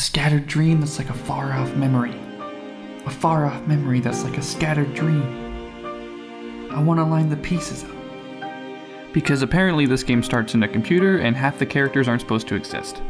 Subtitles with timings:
[0.00, 2.14] scattered dream that's like a far off memory.
[3.04, 5.22] A far off memory that's like a scattered dream.
[6.72, 7.90] I want to line the pieces up.
[9.12, 12.54] Because apparently this game starts in a computer and half the characters aren't supposed to
[12.54, 13.02] exist.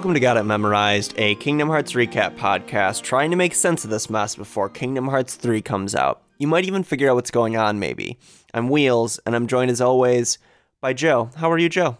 [0.00, 3.90] Welcome to Got It Memorized, a Kingdom Hearts recap podcast trying to make sense of
[3.90, 6.22] this mess before Kingdom Hearts 3 comes out.
[6.38, 8.18] You might even figure out what's going on, maybe.
[8.54, 10.38] I'm Wheels, and I'm joined as always
[10.80, 11.28] by Joe.
[11.36, 11.98] How are you, Joe?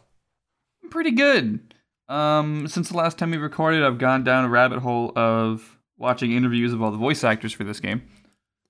[0.82, 1.74] I'm pretty good.
[2.08, 6.32] Um, since the last time we recorded, I've gone down a rabbit hole of watching
[6.32, 8.00] interviews of all the voice actors for this game.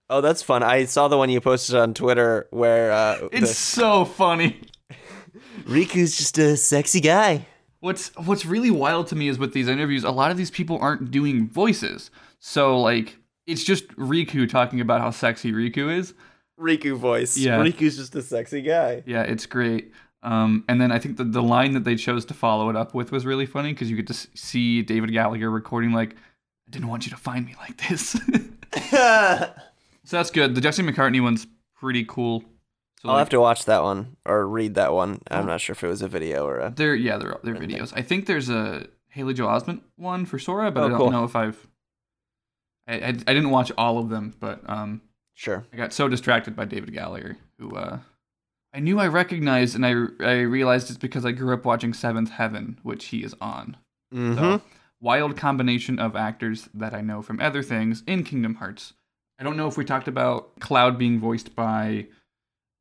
[0.09, 0.65] Oh, that's fun.
[0.65, 4.61] I saw the one you posted on Twitter where uh, It's so funny.
[4.89, 4.97] the,
[5.69, 7.47] Riku's just a sexy guy.
[7.81, 10.79] What's what's really wild to me is with these interviews, a lot of these people
[10.81, 12.11] aren't doing voices.
[12.39, 16.15] So like it's just Riku talking about how sexy Riku is.
[16.59, 17.37] Riku voice.
[17.37, 17.59] Yeah.
[17.59, 19.03] Riku's just a sexy guy.
[19.07, 19.93] Yeah, it's great.
[20.23, 22.95] Um, and then I think the, the line that they chose to follow it up
[22.95, 26.89] with was really funny because you get to see David Gallagher recording like, "I didn't
[26.89, 28.11] want you to find me like this."
[28.91, 30.55] so that's good.
[30.55, 32.45] The Jesse McCartney one's pretty cool.
[33.01, 35.23] So I'll like, have to watch that one or read that one.
[35.31, 36.71] I'm not sure if it was a video or a.
[36.71, 37.93] They're yeah, they're they're videos.
[37.97, 41.11] I think there's a Haley Joel Osment one for Sora, but Oh, I don't cool.
[41.11, 41.67] know if I've.
[42.87, 45.01] I, I I didn't watch all of them, but um,
[45.35, 45.65] Sure.
[45.73, 48.01] I got so distracted by David Gallagher, who uh,
[48.75, 52.33] I knew I recognized, and I I realized it's because I grew up watching Seventh
[52.33, 53.79] Heaven, which he is on.
[54.15, 54.37] Mm-hmm.
[54.37, 54.61] So
[55.01, 58.93] wild combination of actors that I know from other things in Kingdom Hearts.
[59.39, 62.09] I don't know if we talked about Cloud being voiced by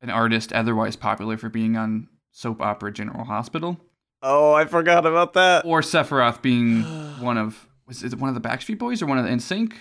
[0.02, 3.78] an artist otherwise popular for being on soap opera General Hospital
[4.22, 5.64] Oh, I forgot about that.
[5.64, 6.82] or Sephiroth being
[7.20, 9.72] one of was it one of the Backstreet Boys or one of the NSYNC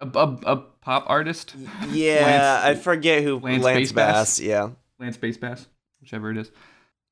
[0.00, 1.54] a, a, a pop artist
[1.90, 4.40] Yeah, Lance- I forget who Lance Lance, Bass Bass.
[4.40, 5.66] Yeah, Lance Bass Bass
[6.00, 6.50] whichever it is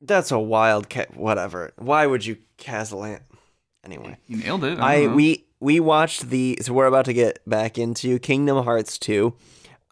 [0.01, 1.17] that's a wild cat.
[1.17, 1.73] Whatever.
[1.77, 3.25] Why would you cast Lance?
[3.85, 6.57] Anyway, he nailed it I don't we we watched the.
[6.63, 9.35] So we're about to get back into Kingdom Hearts two.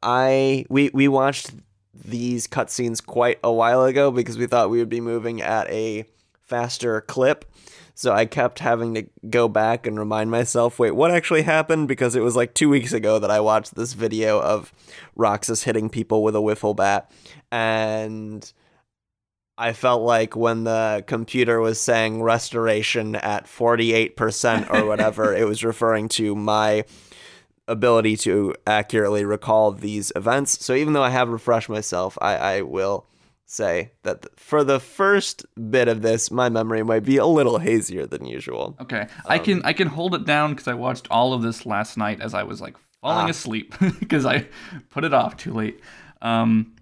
[0.03, 1.51] I we we watched
[2.05, 6.05] these cutscenes quite a while ago because we thought we would be moving at a
[6.45, 7.45] faster clip.
[7.95, 11.89] So I kept having to go back and remind myself, wait, what actually happened?
[11.89, 14.73] Because it was like two weeks ago that I watched this video of
[15.17, 17.11] Roxas hitting people with a wiffle bat.
[17.51, 18.53] And
[19.57, 25.65] I felt like when the computer was saying restoration at 48% or whatever, it was
[25.65, 26.85] referring to my
[27.69, 30.65] ability to accurately recall these events.
[30.65, 33.07] So even though I have refreshed myself, I, I will
[33.45, 37.59] say that th- for the first bit of this, my memory might be a little
[37.59, 38.77] hazier than usual.
[38.81, 41.97] Okay, I can I can hold it down because I watched all of this last
[41.97, 43.31] night as I was like falling Ah.
[43.31, 44.47] asleep because I
[44.91, 45.81] put it off too late.
[46.23, 46.75] Um,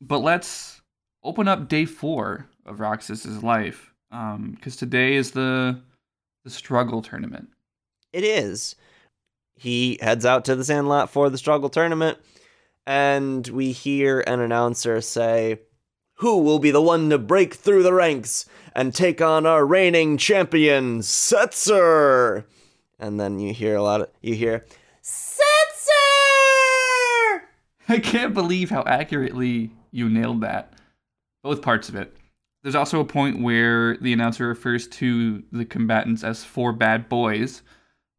[0.00, 0.80] but let's
[1.22, 5.80] open up day four of Roxas's life because today is the
[6.44, 7.48] the struggle tournament.
[8.12, 8.74] It is.
[9.60, 12.16] He heads out to the sandlot for the struggle tournament,
[12.86, 15.60] and we hear an announcer say,
[16.14, 20.16] Who will be the one to break through the ranks and take on our reigning
[20.16, 22.44] champion, Setzer?
[22.98, 24.64] And then you hear a lot of, you hear,
[25.02, 25.42] Setzer!
[27.86, 30.72] I can't believe how accurately you nailed that.
[31.42, 32.16] Both parts of it.
[32.62, 37.60] There's also a point where the announcer refers to the combatants as four bad boys.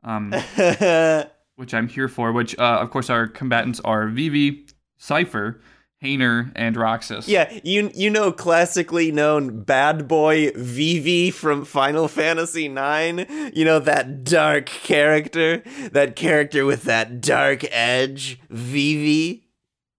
[0.03, 0.31] Um,
[1.55, 2.31] which I'm here for.
[2.31, 4.65] Which, uh, of course, our combatants are Vivi,
[4.99, 5.59] Seifer,
[6.03, 7.27] Hayner, and Roxas.
[7.27, 13.29] yeah, you you know classically known bad boy Vivi from Final Fantasy IX.
[13.55, 15.61] You know that dark character,
[15.91, 19.43] that character with that dark edge, Vivi.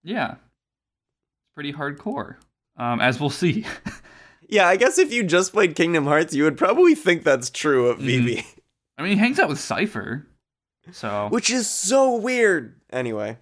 [0.03, 2.35] yeah, it's pretty hardcore,
[2.75, 3.65] um, as we'll see.
[4.49, 7.87] Yeah, I guess if you just played Kingdom Hearts, you would probably think that's true
[7.87, 8.45] of Vivi,
[8.97, 10.25] I mean, he hangs out with Seifer,
[10.91, 12.79] so which is so weird.
[12.91, 13.37] Anyway,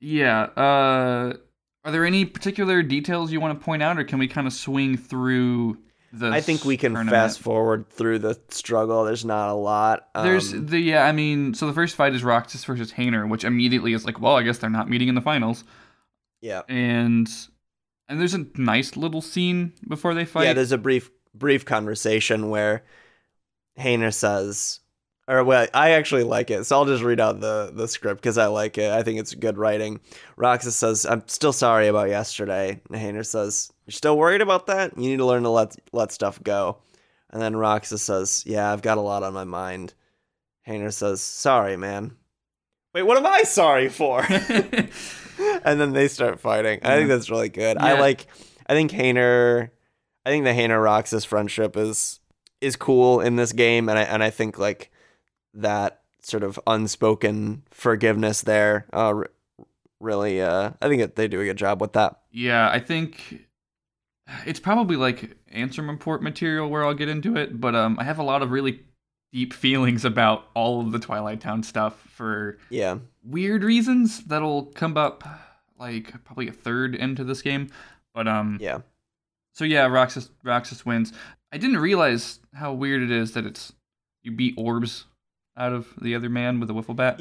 [0.00, 0.42] yeah.
[0.56, 1.34] Uh,
[1.84, 4.52] are there any particular details you want to point out, or can we kind of
[4.52, 5.78] swing through
[6.12, 6.28] the?
[6.30, 7.14] I think we can tournament?
[7.14, 9.04] fast forward through the struggle.
[9.04, 10.08] There's not a lot.
[10.14, 11.04] There's Um, the yeah.
[11.04, 14.34] I mean, so the first fight is Roxas versus Hayner, which immediately is like, well,
[14.36, 15.62] I guess they're not meeting in the finals.
[16.40, 17.28] yeah, and
[18.08, 20.44] and there's a nice little scene before they fight.
[20.44, 20.52] yeah.
[20.54, 22.82] There's a brief brief conversation where
[23.78, 24.80] Hayner says,
[25.28, 28.38] or well, I actually like it, so I'll just read out the the script because
[28.38, 28.92] I like it.
[28.92, 30.00] I think it's good writing.
[30.36, 34.96] Roxas says, "I'm still sorry about yesterday." And Hayner says, "You're still worried about that?
[34.96, 36.78] You need to learn to let let stuff go."
[37.30, 39.94] And then Roxas says, "Yeah, I've got a lot on my mind."
[40.68, 42.16] Hayner says, "Sorry, man."
[42.94, 44.24] Wait, what am I sorry for?
[45.64, 46.80] and then they start fighting.
[46.82, 47.78] I think that's really good.
[47.78, 48.26] I like.
[48.66, 49.70] I think Hayner.
[50.24, 52.20] I think the Hayner Roxas friendship is
[52.60, 54.90] is cool in this game, and I and I think like
[55.56, 58.86] that sort of unspoken forgiveness there.
[58.92, 59.22] Uh,
[60.00, 62.20] really, uh, I think they do a good job with that.
[62.30, 63.46] Yeah, I think
[64.44, 68.18] it's probably like Ansem report material where I'll get into it, but um, I have
[68.18, 68.80] a lot of really
[69.32, 74.96] deep feelings about all of the Twilight Town stuff for Yeah, weird reasons that'll come
[74.96, 75.24] up
[75.78, 77.68] like probably a third into this game.
[78.14, 78.80] But um, yeah.
[79.52, 81.12] so yeah, Roxas Roxas wins.
[81.52, 83.72] I didn't realize how weird it is that it's
[84.22, 85.04] you beat orbs
[85.56, 87.20] out of the other man with a wiffle bat.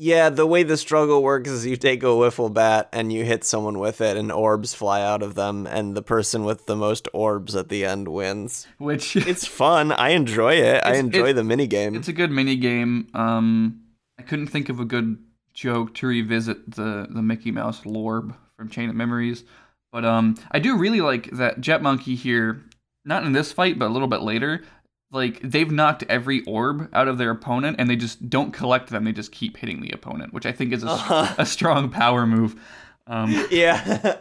[0.00, 3.42] Yeah, the way the struggle works is you take a wiffle bat and you hit
[3.44, 7.08] someone with it, and orbs fly out of them, and the person with the most
[7.12, 8.68] orbs at the end wins.
[8.78, 9.90] Which It's fun.
[9.90, 10.82] I enjoy it.
[10.84, 11.96] I enjoy it- the mini game.
[11.96, 13.08] It's a good mini game.
[13.12, 13.80] Um,
[14.18, 15.18] I couldn't think of a good
[15.52, 19.42] joke to revisit the the Mickey Mouse lorb from Chain of Memories,
[19.90, 22.62] but um, I do really like that Jet Monkey here.
[23.04, 24.62] Not in this fight, but a little bit later.
[25.10, 29.04] Like they've knocked every orb out of their opponent, and they just don't collect them.
[29.04, 31.34] They just keep hitting the opponent, which I think is a, Uh-huh.
[31.38, 32.60] a strong power move.
[33.06, 34.16] Um, yeah.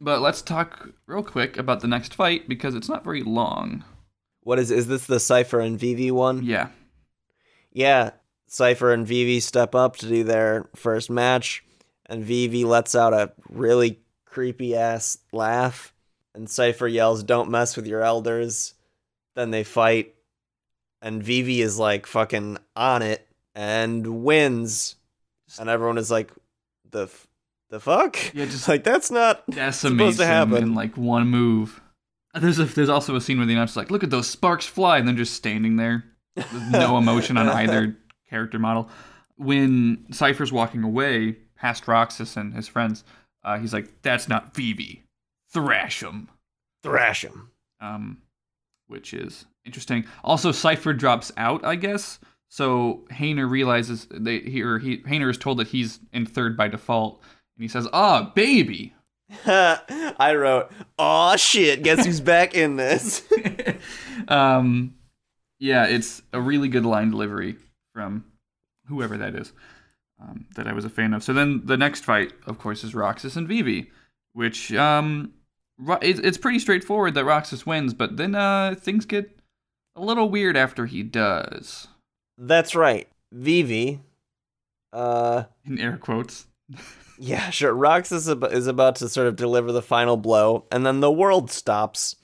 [0.00, 3.84] but let's talk real quick about the next fight because it's not very long.
[4.42, 6.42] what is is this the Seifer and Vivi one?
[6.44, 6.68] Yeah,
[7.72, 8.10] Yeah,
[8.48, 11.64] Seifer and Vivi step up to do their first match,
[12.06, 15.92] and Vivi lets out a really creepy ass laugh,
[16.34, 18.74] and Seifer yells, Don't mess with your elders.
[19.36, 20.14] Then they fight,
[21.00, 23.24] and Vivi is like fucking on it
[23.54, 24.96] and wins.
[25.60, 26.32] And everyone is like,
[26.90, 27.28] The, f-
[27.70, 28.16] the fuck?
[28.34, 29.46] yeah, just Like, that's not.
[29.48, 30.56] decimates to happen.
[30.62, 31.80] in like one move.
[32.34, 34.98] There's a, there's also a scene where the announcer's like, "Look at those sparks fly,"
[34.98, 36.04] and then just standing there
[36.36, 37.96] with no emotion on either
[38.28, 38.90] character model.
[39.36, 43.04] When Seifer's walking away past Roxas and his friends,
[43.42, 45.02] uh, he's like, "That's not Vivi,
[45.50, 46.28] thrash him,"
[46.82, 47.50] Thrash him.
[47.80, 48.18] um,
[48.86, 50.04] which is interesting.
[50.24, 52.18] Also, Seifer drops out, I guess.
[52.48, 56.68] So Hayner realizes they he or he Hayner is told that he's in third by
[56.68, 57.20] default,
[57.56, 58.94] and he says, "Ah, baby."
[59.46, 63.24] I wrote, Aw shit, guess who's back in this?
[64.28, 64.94] um,
[65.58, 67.56] yeah, it's a really good line delivery
[67.92, 68.24] from
[68.86, 69.52] whoever that is
[70.20, 71.22] um, that I was a fan of.
[71.22, 73.90] So then the next fight, of course, is Roxas and Vivi,
[74.32, 75.32] which um,
[76.02, 79.38] it's, it's pretty straightforward that Roxas wins, but then uh, things get
[79.94, 81.88] a little weird after he does.
[82.38, 83.08] That's right.
[83.32, 84.00] Vivi.
[84.92, 86.46] Uh, In air quotes.
[87.18, 87.72] yeah, sure.
[87.72, 91.50] Roxas is is about to sort of deliver the final blow, and then the world
[91.50, 92.16] stops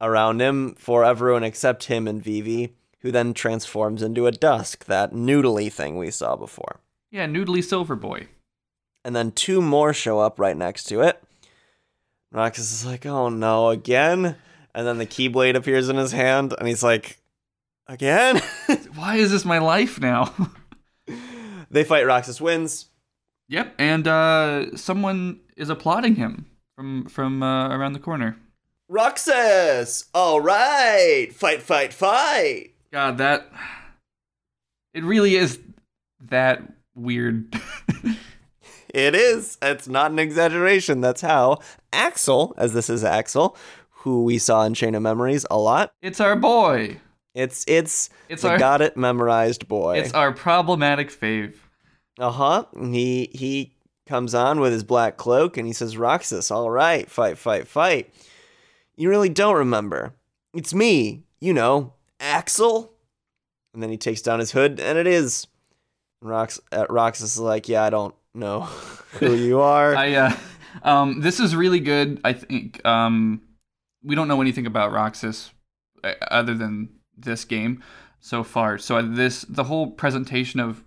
[0.00, 5.12] around him for everyone except him and Vivi, who then transforms into a dusk, that
[5.12, 6.80] noodly thing we saw before.
[7.10, 8.26] Yeah, Noodly Silver Boy.
[9.04, 11.22] And then two more show up right next to it.
[12.32, 14.36] Roxas is like, oh no, again?
[14.74, 17.18] And then the Keyblade appears in his hand, and he's like,
[17.86, 18.40] again?
[18.94, 20.34] Why is this my life now?
[21.70, 22.86] they fight, Roxas wins.
[23.48, 28.38] yep, and uh, someone is applauding him from from uh, around the corner.
[28.88, 30.06] Roxas!
[30.14, 31.28] All right!
[31.32, 32.72] Fight, fight, fight!
[32.90, 33.50] God, that
[34.94, 35.60] it really is
[36.28, 36.62] that
[36.94, 37.54] weird.
[38.92, 39.58] It is.
[39.62, 41.00] It's not an exaggeration.
[41.00, 41.58] That's how
[41.92, 43.56] Axel, as this is Axel,
[43.90, 45.92] who we saw in Chain of Memories a lot.
[46.02, 46.98] it's our boy.
[47.34, 49.98] It's it's It's our got it memorized boy.
[49.98, 51.54] it's our problematic fave.
[52.18, 52.64] Uh huh.
[52.78, 53.74] He he
[54.06, 58.12] comes on with his black cloak and he says, "Roxas, all right, fight, fight, fight."
[58.96, 60.12] You really don't remember.
[60.52, 61.24] It's me.
[61.40, 62.92] You know, Axel.
[63.72, 65.46] And then he takes down his hood, and it is.
[66.22, 68.60] Rox uh, Roxas is like, "Yeah, I don't know
[69.18, 70.36] who you are." I uh,
[70.82, 72.20] um, this is really good.
[72.24, 73.42] I think um,
[74.02, 75.50] we don't know anything about Roxas
[76.04, 77.82] uh, other than this game
[78.20, 78.78] so far.
[78.78, 80.82] So this the whole presentation of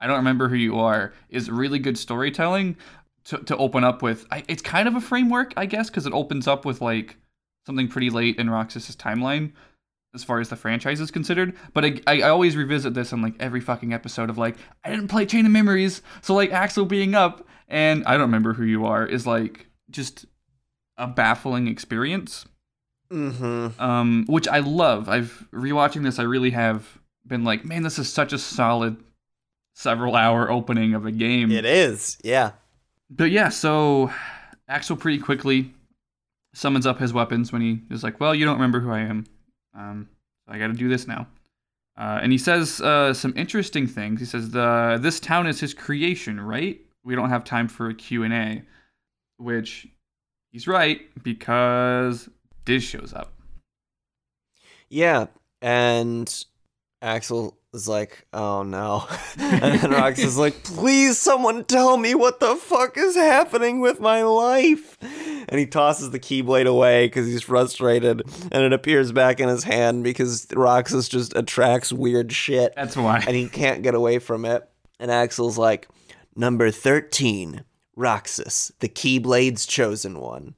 [0.00, 2.76] I don't remember who you are is really good storytelling
[3.24, 4.26] to to open up with.
[4.30, 7.16] I, it's kind of a framework, I guess, because it opens up with like
[7.66, 9.52] something pretty late in Roxas's timeline
[10.16, 11.54] as far as the franchise is considered.
[11.72, 15.08] But I, I, always revisit this on like every fucking episode of like I didn't
[15.08, 18.86] play Chain of Memories, so like Axel being up and I don't remember who you
[18.86, 20.26] are is like just
[20.96, 22.46] a baffling experience.
[23.08, 23.80] Mm-hmm.
[23.80, 25.08] um, which I love.
[25.08, 26.18] I've rewatching this.
[26.18, 28.96] I really have been like, man, this is such a solid
[29.74, 31.52] several hour opening of a game.
[31.52, 32.18] It is.
[32.24, 32.52] Yeah.
[33.08, 34.10] But yeah, so
[34.68, 35.72] Axel pretty quickly
[36.52, 39.26] summons up his weapons when he is like, well, you don't remember who I am.
[39.76, 40.08] Um,
[40.46, 41.26] so I got to do this now.
[41.98, 44.20] Uh, and he says uh, some interesting things.
[44.20, 46.80] He says the this town is his creation, right?
[47.04, 48.62] We don't have time for a Q&A,
[49.38, 49.86] which
[50.50, 52.28] he's right because
[52.64, 53.32] Diz shows up.
[54.88, 55.26] Yeah.
[55.62, 56.44] And
[57.02, 59.06] Axel is like, oh no.
[59.38, 64.00] and then Rox is like, please, someone tell me what the fuck is happening with
[64.00, 64.96] my life.
[65.48, 68.22] And he tosses the keyblade away because he's frustrated.
[68.50, 72.72] And it appears back in his hand because Roxas just attracts weird shit.
[72.74, 73.22] That's why.
[73.26, 74.68] and he can't get away from it.
[74.98, 75.88] And Axel's like,
[76.34, 77.62] number 13,
[77.94, 80.54] Roxas, the Keyblade's chosen one.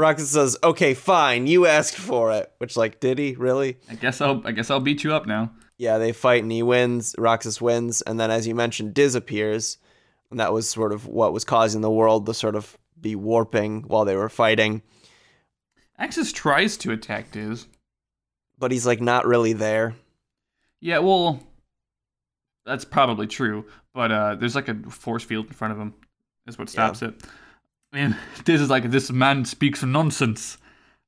[0.00, 2.52] Roxas says, okay, fine, you asked for it.
[2.58, 3.78] Which, like, did he really?
[3.88, 5.52] I guess I'll I guess I'll beat you up now.
[5.78, 7.14] Yeah, they fight and he wins.
[7.16, 8.02] Roxas wins.
[8.02, 9.78] And then, as you mentioned, Diz appears.
[10.30, 13.82] And that was sort of what was causing the world to sort of be warping
[13.82, 14.82] while they were fighting.
[15.98, 17.66] Axis tries to attack Diz.
[18.58, 19.94] But he's, like, not really there.
[20.80, 21.42] Yeah, well,
[22.66, 23.66] that's probably true.
[23.94, 25.94] But uh, there's like a force field in front of him.
[26.46, 27.22] Is what stops it.
[28.44, 30.58] This is like this man speaks nonsense.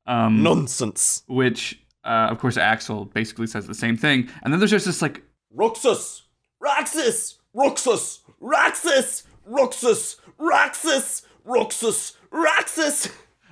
[0.07, 1.23] Um, nonsense.
[1.27, 4.29] Which, uh, of course, Axel basically says the same thing.
[4.43, 5.23] And then there's just this like
[5.55, 6.23] Roxas,
[6.61, 13.11] Roxas, Roxas, Roxas, Roxas, Roxas, Roxas, Roxas.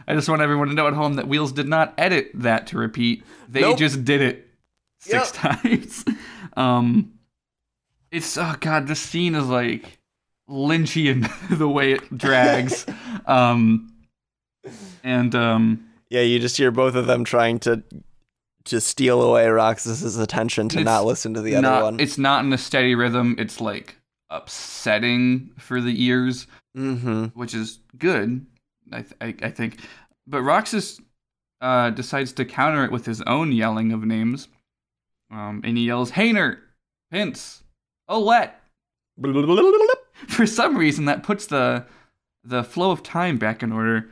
[0.09, 2.79] I just want everyone to know at home that Wheels did not edit that to
[2.79, 3.23] repeat.
[3.49, 3.79] They nope.
[3.79, 4.49] just did it
[4.99, 5.61] six yep.
[5.63, 6.05] times.
[6.57, 7.13] um,
[8.11, 10.00] it's oh god, this scene is like
[10.50, 12.85] Lynchian the way it drags,
[13.26, 13.92] um,
[15.04, 17.83] and um, Yeah, you just hear both of them trying to
[18.64, 22.00] to steal away Roxas's attention to not listen to the other not, one.
[22.00, 23.37] it's not in a steady rhythm.
[23.38, 23.97] It's like
[24.28, 26.47] upsetting for the ears.
[26.76, 27.25] Mm-hmm.
[27.37, 28.47] which is good,
[28.92, 29.78] I, th- I, I think.
[30.28, 31.00] But Roxas
[31.61, 34.47] uh, decides to counter it with his own yelling of names.
[35.33, 36.59] Um, and he yells, Hayner,
[37.11, 37.64] Pence,
[38.09, 38.52] Olette.
[40.29, 41.87] For some reason, that puts the
[42.45, 44.09] the flow of time back in order.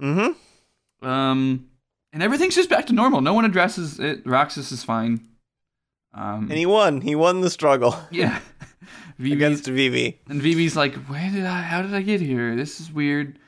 [0.00, 1.06] Mm-hmm.
[1.06, 1.68] Um,
[2.12, 3.20] and everything's just back to normal.
[3.20, 4.26] No one addresses it.
[4.26, 5.20] Roxas is fine.
[6.14, 7.00] Um, And he won.
[7.02, 8.40] He won the struggle yeah.
[9.18, 10.18] Vivi- against Vivi.
[10.28, 12.56] And Vivi's like, where did I, how did I get here?
[12.56, 13.38] This is weird.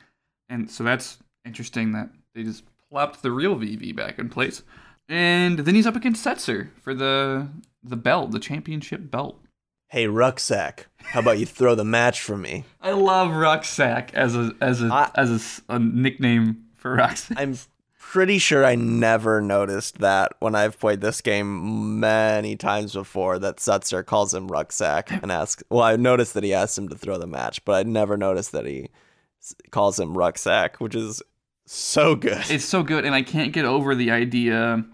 [0.49, 4.61] And so that's interesting that they just plopped the real Vivi back in place.
[5.09, 7.47] And then he's up against Setzer for the
[7.83, 9.40] the belt, the championship belt.
[9.91, 12.63] Hey, Rucksack, how about you throw the match for me?
[12.81, 17.37] I love Rucksack as a as a I- as a a, nickname for Rucksack.
[17.37, 17.57] I'm
[17.99, 23.57] pretty sure I never noticed that when I've played this game many times before that
[23.57, 25.61] Setzer calls him Rucksack and asks.
[25.69, 28.53] Well, I noticed that he asked him to throw the match, but I never noticed
[28.53, 28.91] that he
[29.71, 31.21] calls him Rucksack, which is
[31.65, 32.49] so good.
[32.49, 34.85] It's so good, and I can't get over the idea,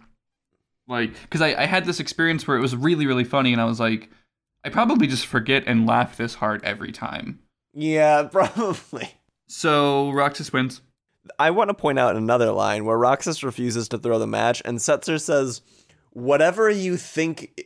[0.88, 3.66] like, because I, I had this experience where it was really really funny, and I
[3.66, 4.10] was like,
[4.68, 7.40] I probably just forget and laugh this hard every time.
[7.74, 9.10] yeah, probably.
[9.48, 10.82] So Roxas wins.
[11.40, 14.80] I want to point out another line where Roxas refuses to throw the match, and
[14.80, 15.62] Setzer says,
[16.10, 17.62] "Whatever you think,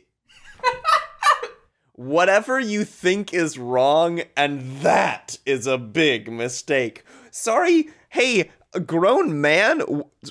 [1.96, 9.40] whatever you think is wrong, and that is a big mistake." Sorry, hey, a grown
[9.40, 9.82] man.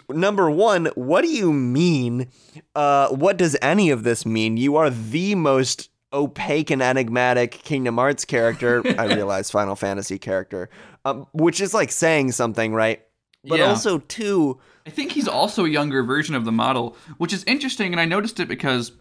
[0.10, 2.28] Number one, what do you mean?
[2.74, 4.56] Uh, what does any of this mean?
[4.56, 8.84] You are the most opaque and enigmatic Kingdom Hearts character.
[9.00, 10.70] I realize Final Fantasy character,
[11.06, 13.02] um, which is like saying something, right?
[13.44, 13.70] But Yeah.
[13.70, 17.92] also, too, I think he's also a younger version of the model, which is interesting,
[17.94, 18.92] and I noticed it because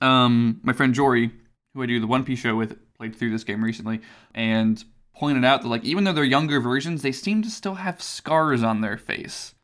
[0.00, 1.30] um, my friend Jory,
[1.74, 4.00] who I do the One Piece show with, played through this game recently,
[4.34, 4.82] and
[5.14, 8.62] pointed out that like even though they're younger versions, they seem to still have scars
[8.62, 9.54] on their face,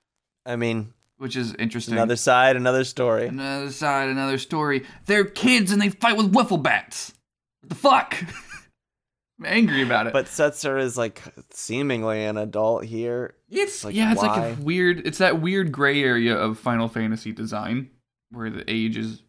[0.47, 1.95] I mean, which is interesting.
[1.95, 3.29] another side, another story.
[3.29, 4.85] Another side, another story.
[5.07, 7.12] They're kids and they fight with wiffle bats.
[7.61, 8.17] What the fuck?
[9.38, 10.12] I'm angry about it.
[10.12, 13.35] But Setzer is like seemingly an adult here.
[13.49, 15.07] It's Like, yeah, it's like a weird.
[15.07, 17.91] It's that weird gray area of Final Fantasy design
[18.31, 19.23] where the age is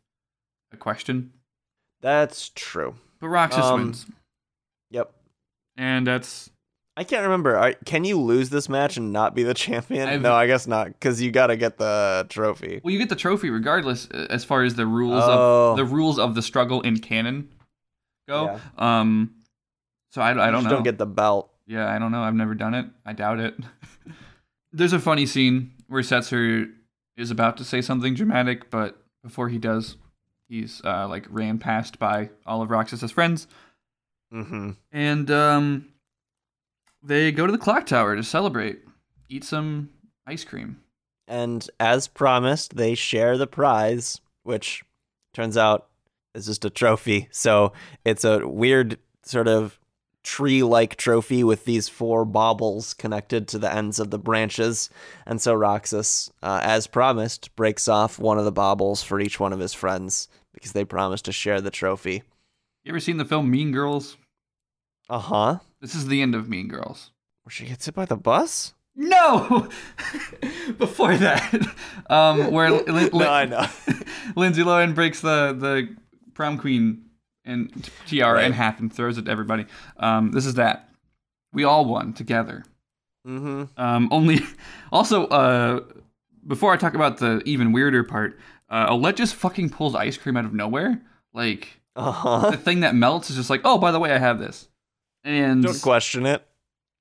[0.72, 1.32] a question.
[2.02, 2.96] That's true.
[3.20, 4.06] But Roxas Um, wins,
[4.92, 5.14] Yep.
[5.78, 6.50] and that's
[6.96, 7.56] I can't remember.
[7.58, 10.08] Are, can you lose this match and not be the champion?
[10.08, 12.82] I've- no, I guess not, because you got to get the trophy.
[12.84, 12.92] well.
[12.92, 15.72] You get the trophy regardless, uh, as far as the rules Oh.
[15.72, 17.50] of the rules of the struggle in canon
[18.28, 18.46] go.
[18.46, 18.60] Yeah.
[18.78, 19.36] Um,
[20.12, 20.70] so I, I don't know.
[20.70, 21.50] Don't get the belt.
[21.66, 22.22] Yeah, I don't know.
[22.22, 22.86] I've never done it.
[23.06, 23.56] I doubt it.
[24.72, 26.72] There's a funny scene where Setzer
[27.18, 29.96] is about to say something dramatic, but before he does,
[30.50, 33.48] he's uh, like ran past by all of Roxas's friends,
[34.34, 34.72] Mm-hmm.
[34.92, 35.90] and um,
[37.04, 38.80] they go to the clock tower to celebrate,
[39.30, 39.90] eat some
[40.26, 40.78] ice cream.
[41.28, 44.84] And as promised, they share the prize, which
[45.34, 45.88] turns out
[46.34, 47.28] is just a trophy.
[47.32, 49.80] So it's a weird sort of
[50.24, 54.90] tree like trophy with these four baubles connected to the ends of the branches.
[55.26, 59.54] And so Roxas, uh, as promised, breaks off one of the baubles for each one
[59.54, 62.24] of his friends because they promised to share the trophy.
[62.84, 64.18] You ever seen the film Mean Girls?
[65.10, 65.60] Uh huh.
[65.84, 67.12] This is the end of Mean Girls.
[67.44, 68.74] Where she gets hit by the bus?
[68.96, 69.68] No,
[70.78, 71.54] before that,
[72.10, 73.66] um, where Lin- no, I know.
[74.38, 75.94] Lindsay Lohan breaks the the
[76.34, 77.04] prom queen
[77.44, 79.66] and tiara in half and throws it to everybody.
[79.98, 80.90] Um, this is that.
[81.52, 82.64] We all won together.
[83.28, 83.64] mm-hmm.
[83.78, 84.40] Um, only,
[84.92, 85.82] also, uh,
[86.48, 90.46] before I talk about the even weirder part, uh, just fucking pulls ice cream out
[90.46, 91.02] of nowhere.
[91.34, 92.52] Like Uh huh.
[92.52, 94.70] the thing that melts is just like, oh, by the way, I have this.
[95.24, 96.46] And Don't question it.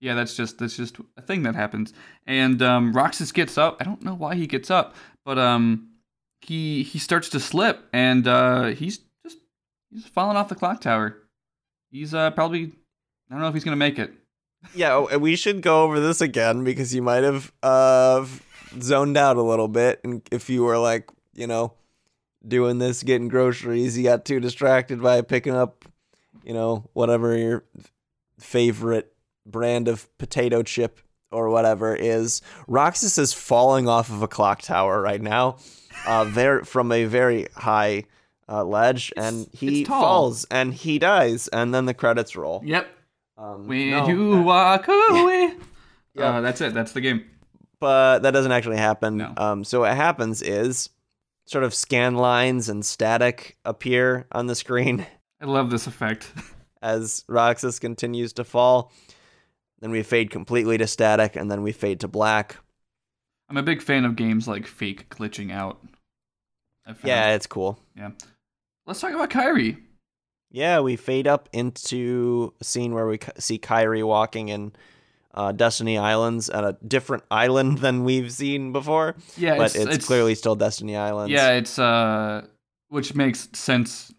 [0.00, 1.93] yeah, that's just that's just a thing that happens.
[2.26, 3.79] And um, Roxas gets up.
[3.81, 5.88] I don't know why he gets up, but um,
[6.41, 9.38] he he starts to slip, and uh, he's just
[9.91, 11.17] he's falling off the clock tower.
[11.91, 12.73] He's uh probably
[13.29, 14.12] I don't know if he's gonna make it.
[14.75, 18.25] Yeah, oh, we should go over this again because you might have uh
[18.81, 21.75] zoned out a little bit, and if you were like, you know,
[22.47, 25.85] doing this, getting groceries, you got too distracted by picking up,
[26.45, 27.64] you know, whatever your
[28.43, 29.13] favorite
[29.47, 32.43] brand of potato chip or whatever is.
[32.69, 35.57] Roxas is falling off of a clock tower right now,
[36.07, 38.05] uh, there from a very high
[38.49, 42.63] uh, ledge, and he falls and he dies, and then the credits roll.
[42.65, 42.87] Yep.
[43.39, 45.55] Um, When no, you that- walk away.
[46.15, 46.25] Yeah.
[46.37, 46.75] Uh, that's it.
[46.75, 47.25] That's the game.
[47.81, 49.17] but that doesn't actually happen.
[49.17, 49.33] No.
[49.39, 50.91] Um, so what happens is
[51.47, 55.07] sort of scan lines and static appear on the screen
[55.41, 56.31] I love this effect.
[56.83, 58.93] as Roxas continues to fall.
[59.81, 62.57] Then we fade completely to static, and then we fade to black.
[63.49, 65.79] I'm a big fan of games like fake glitching out.
[67.05, 67.79] Yeah, it's cool.
[67.97, 68.11] Yeah.
[68.87, 69.79] Let's talk about Kairi.
[70.51, 74.73] Yeah, we fade up into a scene where we see Kairi walking in
[75.35, 80.35] uh, Destiny Islands at a different island than we've seen before, Yeah, but it's, clearly
[80.35, 81.33] still Destiny Islands.
[81.33, 82.47] Yeah, it's uh,
[82.88, 84.12] which makes sense.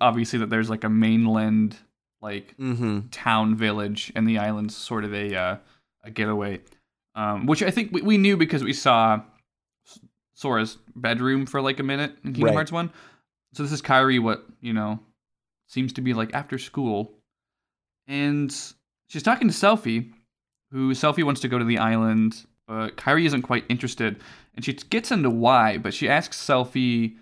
[0.00, 1.76] Obviously, that there's like a mainland
[2.22, 3.08] like Mm-hmm.
[3.10, 5.56] town village, and the island's sort of a uh,
[6.04, 6.60] a getaway.
[7.14, 9.20] Um, which I think we, we knew because we saw
[10.34, 12.54] Sora's bedroom for like a minute in Kingdom Right.
[12.54, 12.90] Hearts One.
[13.52, 15.00] So this is Kairi, what you know
[15.66, 17.12] seems to be like after school,
[18.06, 18.54] and
[19.08, 20.10] she's talking to Selphie,
[20.70, 24.20] who Selphie wants to go to the island, but Kairi isn't quite interested,
[24.54, 27.16] and she gets into why, but she asks Selphie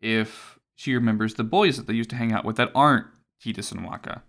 [0.00, 3.06] if she remembers the boys that they used to hang out with that aren't
[3.42, 4.22] Tidus and Wakka.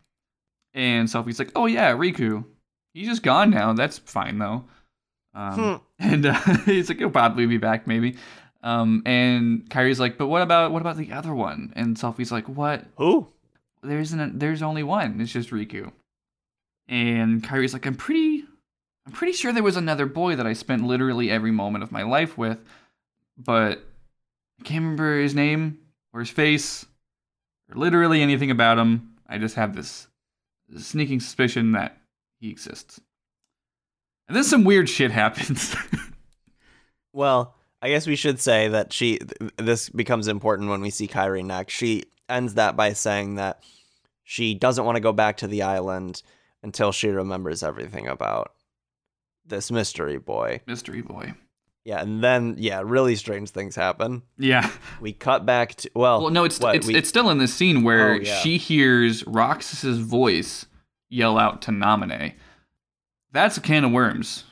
[0.75, 2.45] And Selphie's like, "Oh yeah, Riku.
[2.93, 3.73] He's just gone now.
[3.73, 4.65] That's fine though."
[5.33, 5.75] Um, Hmm.
[5.99, 6.33] And uh,
[6.65, 8.17] he's like, "He'll probably be back, maybe."
[8.61, 12.47] Um, and Kairi's like, "But what about what about the other one?" And Selphie's like,
[12.49, 12.85] "What?
[12.97, 13.27] Who?
[13.81, 14.19] There isn't.
[14.19, 15.19] A, there's only one.
[15.21, 15.91] It's just Riku."
[16.87, 18.43] And Kairi's like, "I'm pretty,
[19.05, 22.03] I'm pretty sure there was another boy that I spent literally every moment of my
[22.03, 22.59] life with,
[23.37, 23.83] but
[24.59, 25.79] I can't remember his name
[26.13, 26.85] or his face
[27.71, 29.13] or literally anything about him.
[29.27, 30.07] I just have this
[30.77, 31.97] sneaking suspicion that
[32.39, 32.99] he exists."
[34.27, 35.75] And then some weird shit happens.
[37.15, 39.19] Well, I guess we should say that she.
[39.19, 41.73] Th- this becomes important when we see Kairi next.
[41.73, 43.63] She ends that by saying that
[44.25, 46.21] she doesn't want to go back to the island
[46.61, 48.51] until she remembers everything about
[49.45, 50.59] this mystery boy.
[50.67, 51.35] Mystery boy.
[51.85, 54.23] Yeah, and then yeah, really strange things happen.
[54.39, 54.69] Yeah.
[54.99, 57.53] We cut back to well, Well, no, it's what, it's we- it's still in this
[57.53, 58.39] scene where Oh, yeah.
[58.39, 60.65] she hears Roxas's voice
[61.09, 62.33] yell out to Namine.
[63.31, 64.45] That's a can of worms.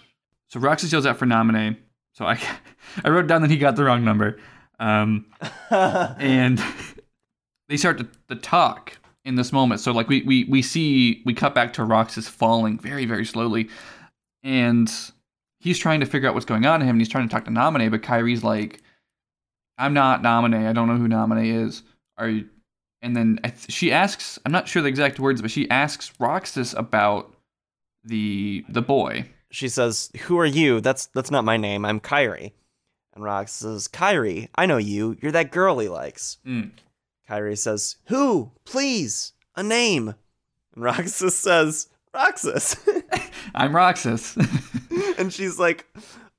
[0.49, 1.77] So Roxas yells out for Namine.
[2.13, 2.39] So I
[3.03, 4.37] I wrote down that he got the wrong number.
[4.79, 5.25] Um,
[5.71, 6.61] and
[7.67, 9.79] they start to, to talk in this moment.
[9.81, 13.69] So like we, we we see we cut back to Roxas falling very very slowly,
[14.43, 14.91] and
[15.63, 16.91] he's trying to figure out what's going on to him.
[16.95, 18.81] And he's trying to talk to Namine, but Kairi's like,
[19.77, 20.67] "I'm not Namine.
[20.67, 21.83] I don't know who Namine is.
[22.17, 22.49] Are you?"
[23.01, 26.11] And then I th- she asks, I'm not sure the exact words, but she asks
[26.19, 27.33] Roxas about
[28.03, 29.25] the the boy.
[29.51, 30.81] she says, "Who are you?
[30.81, 31.85] That's that's not my name.
[31.85, 32.51] I'm Kairi."
[33.13, 35.17] And Roxas says, "Kairi, I know you.
[35.21, 36.71] You're that girl he likes." Mm.
[37.29, 38.51] Kairi says, "Who?
[38.65, 40.15] Please, a name."
[40.75, 42.75] And Roxas says, "Roxas."
[43.55, 44.35] I'm Roxas.
[45.17, 45.85] and she's like,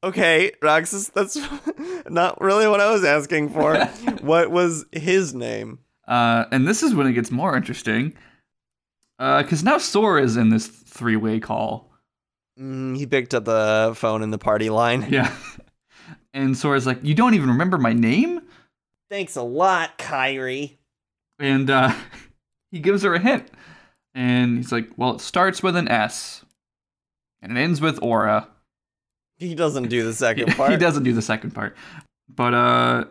[0.03, 1.39] Okay, Roxas, that's
[2.11, 3.85] not really what I was asking for.
[4.21, 5.79] what was his name?
[6.07, 8.15] Uh, and this is when it gets more interesting.
[9.19, 11.91] Because now Sora is in this three way call.
[12.61, 15.07] Mm, he picked up the phone in the party line.
[15.09, 15.35] Yeah.
[16.35, 18.43] And Sora's like, You don't even remember my name?
[19.09, 20.77] Thanks a lot, Kairi.
[21.39, 21.95] And uh,
[22.71, 23.49] he gives her a hint.
[24.15, 26.45] And he's like, Well, it starts with an S.
[27.45, 28.49] And it ends with Aura.
[29.37, 30.71] He doesn't do the second part.
[30.71, 31.77] He doesn't do the second part.
[32.29, 33.05] But uh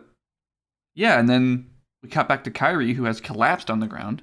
[0.94, 1.70] yeah, and then
[2.02, 4.22] we cut back to Kairi who has collapsed on the ground.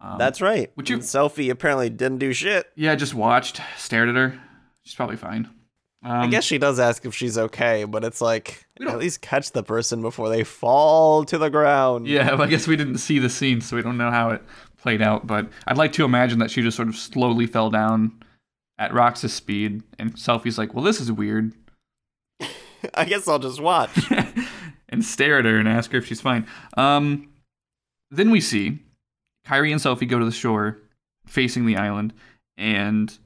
[0.00, 0.70] Um, That's right.
[0.74, 2.66] Which you- Selphie apparently didn't do shit.
[2.74, 4.38] yeah, just watched, stared at her.
[4.82, 5.48] She's probably fine.
[6.04, 9.52] Um, I guess she does ask if she's okay, but it's like at least catch
[9.52, 12.08] the person before they fall to the ground.
[12.08, 14.42] Yeah, well, I guess we didn't see the scene, so we don't know how it
[14.78, 15.28] played out.
[15.28, 18.20] But I'd like to imagine that she just sort of slowly fell down
[18.78, 21.52] at Rox's speed, and Selphie's like, "Well, this is weird,"
[22.94, 23.90] I guess I'll just watch.
[24.88, 26.46] and stare at her and ask her if she's fine.
[26.76, 27.30] Um,
[28.10, 28.78] then we see
[29.46, 30.78] Kairi and Selphie go to the shore,
[31.26, 32.12] facing the island,
[32.56, 33.18] and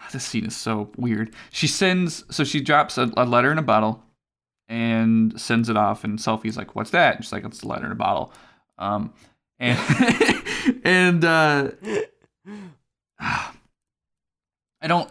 [0.00, 1.34] ah, this scene is so weird.
[1.50, 4.02] She sends, so she drops a, a letter in a bottle
[4.68, 7.86] and sends it off, and Selphie's like, "What's that?" And she's like, "It's a letter
[7.86, 8.32] in a bottle."
[8.78, 9.12] Um,
[9.58, 9.78] and
[10.84, 11.70] and uh,
[14.82, 15.10] I don't.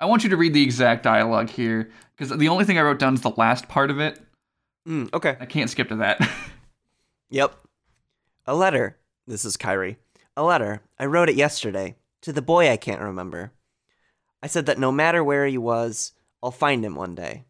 [0.00, 2.98] I want you to read the exact dialogue here because the only thing I wrote
[2.98, 4.20] down is the last part of it.
[4.88, 5.36] Mm, okay.
[5.40, 6.20] I can't skip to that.
[7.30, 7.56] Yep.
[8.46, 8.96] A letter.
[9.26, 9.96] This is Kairi.
[10.36, 10.82] A letter.
[11.00, 13.50] I wrote it yesterday to the boy I can't remember.
[14.40, 16.12] I said that no matter where he was,
[16.44, 17.44] I'll find him one day.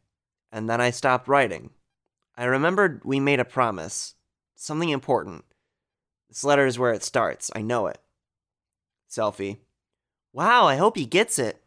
[0.50, 1.68] And then I stopped writing.
[2.34, 4.14] I remembered we made a promise.
[4.56, 5.44] Something important.
[6.30, 7.50] This letter is where it starts.
[7.54, 7.98] I know it.
[9.10, 9.58] Selphie.
[10.34, 11.62] Wow, I hope he gets it.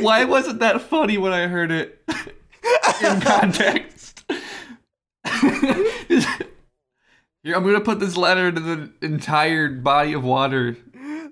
[0.00, 2.02] Why wasn't that funny when I heard it
[3.02, 4.24] in context?
[7.42, 10.76] Here, I'm gonna put this letter into the entire body of water.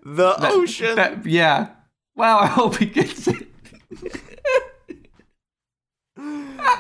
[0.04, 0.94] The That- ocean.
[0.96, 1.68] that- yeah.
[2.14, 3.48] Wow, I hope he gets it.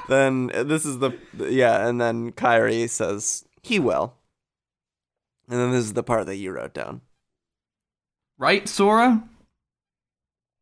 [0.08, 4.14] then this is the yeah, and then Kairi says he will.
[5.52, 7.02] And then this is the part that you wrote down.
[8.38, 9.22] Right, Sora?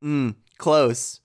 [0.03, 1.21] Mm, close.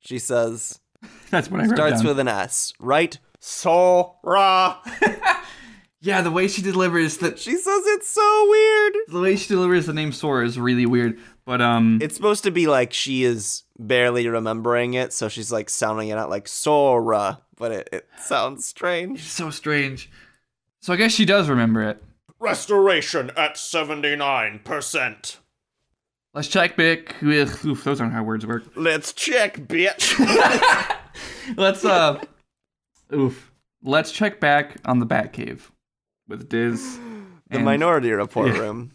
[0.00, 0.78] She says
[1.30, 2.06] That's what I wrote starts down.
[2.08, 3.18] with an S, right?
[3.40, 4.76] Sora.
[6.02, 7.38] yeah, the way she delivers that.
[7.38, 8.94] She says it's so weird.
[9.08, 11.18] the way she delivers the name Sora is really weird.
[11.46, 15.70] But um, It's supposed to be like she is barely remembering it, so she's like
[15.70, 19.20] sounding it out like Sora, but it, it sounds strange.
[19.20, 20.10] it's so strange.
[20.82, 22.04] So I guess she does remember it.
[22.42, 25.36] Restoration at 79%.
[26.34, 27.64] Let's check back with.
[27.64, 28.64] Oof, those aren't how words work.
[28.74, 30.18] Let's check, bitch.
[31.56, 32.20] Let's uh,
[33.14, 33.52] oof.
[33.84, 35.60] Let's check back on the Batcave
[36.26, 36.98] with Diz.
[37.48, 38.58] the and Minority Report Yeah.
[38.58, 38.92] room.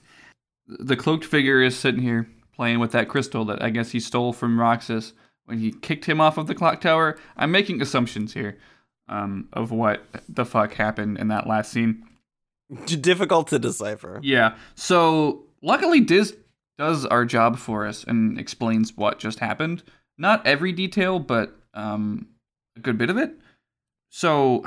[0.68, 4.34] The cloaked figure is sitting here playing with that crystal that I guess he stole
[4.34, 5.14] from Roxas
[5.46, 7.18] when he kicked him off of the clock tower.
[7.38, 8.58] I'm making assumptions here
[9.08, 12.04] um, of what the fuck happened in that last scene.
[12.86, 14.20] Difficult to decipher.
[14.24, 14.56] Yeah.
[14.76, 16.36] So luckily, Diz
[16.78, 19.84] does our job for us and explains what just happened.
[20.18, 22.28] Not every detail, but um,
[22.76, 23.32] a good bit of it.
[24.10, 24.66] So,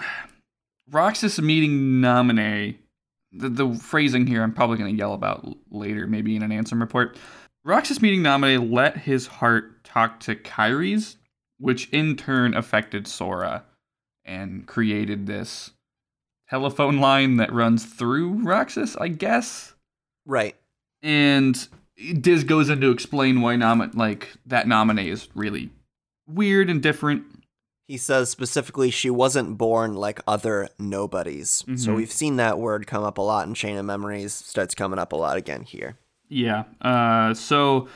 [0.90, 2.76] Roxas meeting Namine.
[3.32, 6.80] The, the phrasing here I'm probably going to yell about later, maybe in an Ansem
[6.80, 7.16] report.
[7.64, 11.16] Roxas meeting Namine let his heart talk to Kairi's,
[11.58, 13.64] which in turn affected Sora
[14.24, 15.70] and created this
[16.50, 19.74] telephone line that runs through Roxas, I guess.
[20.26, 20.56] Right.
[21.02, 21.56] And
[22.20, 25.70] Diz goes in to explain why nom- like that Namine is really
[26.28, 27.24] weird and different.
[27.88, 31.64] He says specifically she wasn't born like other nobodies.
[31.76, 31.96] So Mhm.
[31.96, 34.32] we've seen that word come up a lot in Chain of Memories.
[34.32, 35.96] Starts coming up a lot again here.
[36.28, 36.64] Yeah.
[36.80, 37.88] Uh, so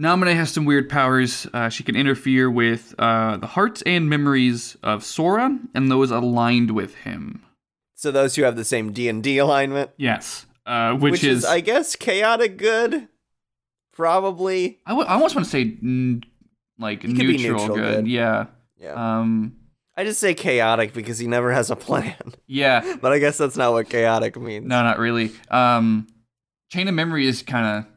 [0.00, 1.46] Namine has some weird powers.
[1.52, 6.70] Uh, she can interfere with uh, the hearts and memories of Sora and those aligned
[6.70, 7.42] with him.
[7.96, 10.46] So those who have the same D and D alignment, Yes.
[10.64, 13.08] Uh, which, which, is, is, I guess, chaotic good.
[13.92, 14.78] Probably.
[14.86, 16.22] I, w- I almost want to say mm,
[16.78, 17.96] like neutral, neutral good.
[17.96, 18.08] good.
[18.08, 18.46] Yeah.
[18.78, 19.18] Yeah.
[19.20, 19.56] Um.
[19.96, 22.14] I just say chaotic because he never has a plan.
[22.46, 22.96] Yeah.
[23.02, 24.66] but I guess that's not what chaotic means.
[24.66, 25.32] No, not really.
[25.50, 26.06] Um,
[26.70, 27.89] Chain of Memory is kind of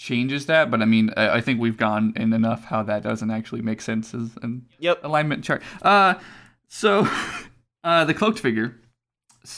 [0.00, 3.30] changes that, but I mean, I, I think we've gone in enough how that doesn't
[3.30, 5.04] actually make sense as an Yep.
[5.04, 5.62] alignment chart.
[5.82, 6.14] Uh,
[6.68, 7.06] so
[7.84, 8.76] uh, the cloaked figure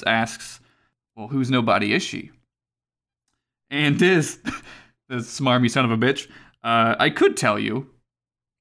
[0.04, 0.58] asks,
[1.14, 2.32] "Well, whose nobody is she?"
[3.70, 4.38] And this,
[5.08, 6.28] this smarmy son of a bitch.
[6.64, 7.88] Uh, I could tell you,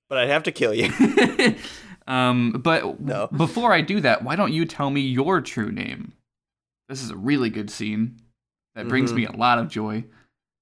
[0.07, 0.89] But I'd have to kill you.
[2.07, 3.27] um, but No.
[3.27, 6.13] before I do that, why don't you tell me your true name?
[6.89, 8.21] This is a really good scene
[8.75, 9.15] that brings Mhm.
[9.15, 10.05] me a lot of joy.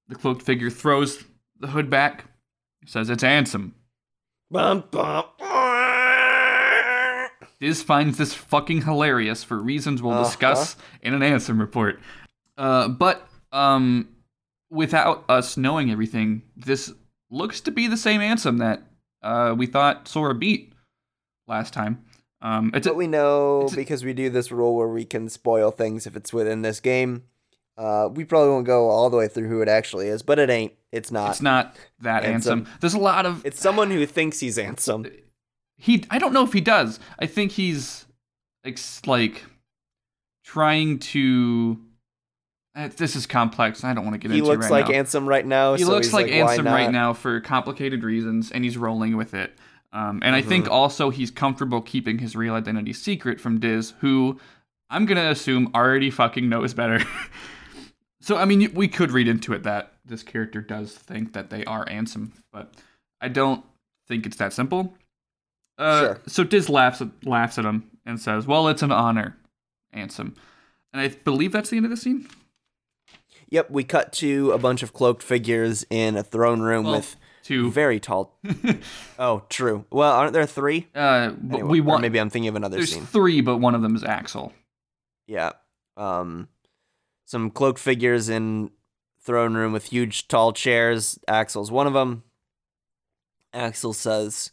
[0.09, 1.23] The cloaked figure throws
[1.59, 2.25] the hood back,
[2.85, 3.71] says it's Ansem.
[4.51, 5.25] bum, bum.
[7.59, 10.23] Diz finds this fucking hilarious for reasons we'll Uh-huh.
[10.23, 11.99] discuss in an Ansem report.
[12.57, 14.07] Uh, but um,
[14.69, 16.93] without us knowing everything, this
[17.29, 18.81] looks to be the same Ansem that
[19.21, 20.71] uh, we thought Sora beat
[21.47, 22.03] last time.
[22.41, 25.27] Um, it's a, we know it's a- because we do this rule where we can
[25.27, 27.23] spoil things if it's within this game.
[27.79, 30.49] Uh, we probably won't go all the way through who it actually is, but it
[30.49, 30.73] ain't.
[30.91, 31.31] It's not.
[31.31, 32.23] it's not that.
[32.23, 32.67] Ansem.
[32.81, 35.09] There's a lot of It's someone who thinks he's Ansem.
[35.77, 36.03] he.
[36.11, 36.99] I don't know if he does.
[37.19, 38.05] I think he's
[38.65, 39.45] ex- like
[40.43, 41.79] trying to.
[42.75, 43.83] uh, This is complex.
[43.83, 45.01] I don't want to get He into it looks right like now.
[45.03, 45.75] Ansem right now.
[45.75, 49.53] he so looks like, Ansem right now for complicated reasons, and he's rolling with it.
[49.91, 50.73] Um, and I think Mm-hmm.
[50.73, 54.39] also he's comfortable keeping his real identity secret from Diz, who
[54.89, 56.99] I'm gonna assume already fucking knows better.
[58.21, 61.63] so I mean, we could read into it that this character does think that they
[61.65, 62.73] are Ansem, but
[63.21, 63.63] I don't
[64.07, 64.93] think it's that simple.
[65.77, 66.19] Uh, Sure.
[66.27, 69.37] So Diz laughs at, laughs at him and says, "Well, it's an honor,
[69.95, 70.35] Ansem."
[70.91, 72.27] And I believe that's the end of the scene.
[73.51, 77.15] Yep, we cut to a bunch of cloaked figures in a throne room Well, with
[77.43, 78.37] two very tall.
[79.19, 79.85] oh, true.
[79.91, 80.87] Well, aren't there three?
[80.95, 83.05] uh, Anyway, we want maybe I'm thinking of another There's scene.
[83.05, 84.53] three, but one of them is Axel.
[85.27, 85.53] Yeah.
[85.97, 86.47] Um,
[87.29, 88.71] some cloaked figures in
[89.21, 91.19] throne room with huge tall chairs.
[91.27, 92.23] Axel's one of them.
[93.53, 94.49] Axel says,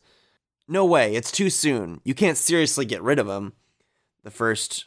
[0.69, 1.15] "No way!
[1.15, 2.03] It's too soon.
[2.05, 3.55] You can't seriously get rid of him."
[4.25, 4.85] The first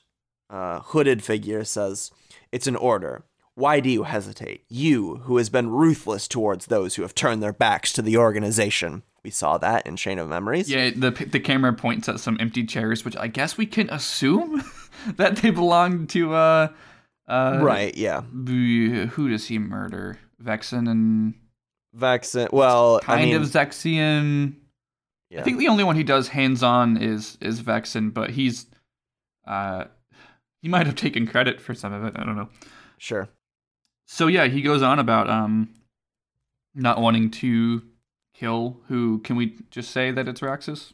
[0.52, 2.12] uh, hooded figure says,
[2.52, 3.26] "It's an order.
[3.56, 4.66] Why do you hesitate?
[4.70, 9.02] You, who has been ruthless towards those who have turned their backs to the organization."
[9.24, 10.70] We saw that in Chain of Memories.
[10.70, 14.64] Yeah, the the camera points at some empty chairs, which I guess we can assume
[15.18, 16.68] that they belong to uh
[17.30, 17.96] uh Right.
[17.96, 18.22] Yeah.
[18.22, 20.20] who does he murder?
[20.44, 21.34] Vexen and
[21.98, 22.52] Vexen.
[22.52, 24.56] Well, kind I mean, of Zexion.
[25.30, 25.42] yeah.
[25.42, 28.66] I think the only one he does hands on is is Vexen, but he's
[29.48, 29.86] uh
[30.62, 32.14] he might have taken credit for some of it.
[32.18, 32.50] I don't know.
[32.98, 33.30] sure.
[34.08, 35.70] So yeah, he goes on about um
[36.76, 37.84] not wanting to
[38.34, 40.94] kill who can we just say that it's Roxas?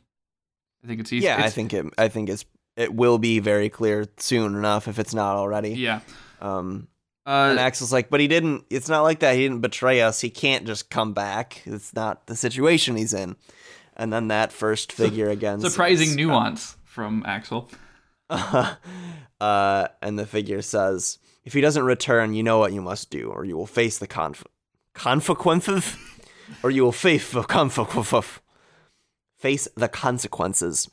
[0.83, 1.25] I think it's easy.
[1.25, 1.85] Yeah, I think it.
[1.97, 2.45] I think it's.
[2.77, 5.69] It will be very clear soon enough if it's not already.
[5.69, 6.01] Yeah.
[6.45, 6.87] Um,
[7.25, 8.65] and Uh, Axel's like, but he didn't.
[8.69, 9.35] It's not like that.
[9.35, 10.21] He didn't betray us.
[10.21, 11.61] He can't just come back.
[11.65, 13.35] It's not the situation he's in.
[13.95, 15.59] And then that first figure again.
[15.59, 17.69] surprising says, nuance from Axel.
[18.29, 23.29] uh, and the figure says, if he doesn't return, you know what you must do,
[23.29, 24.45] or you will face the conf-
[24.93, 25.95] consequences,
[26.63, 28.39] or you will face the consequences.
[29.39, 30.89] Face the consequences.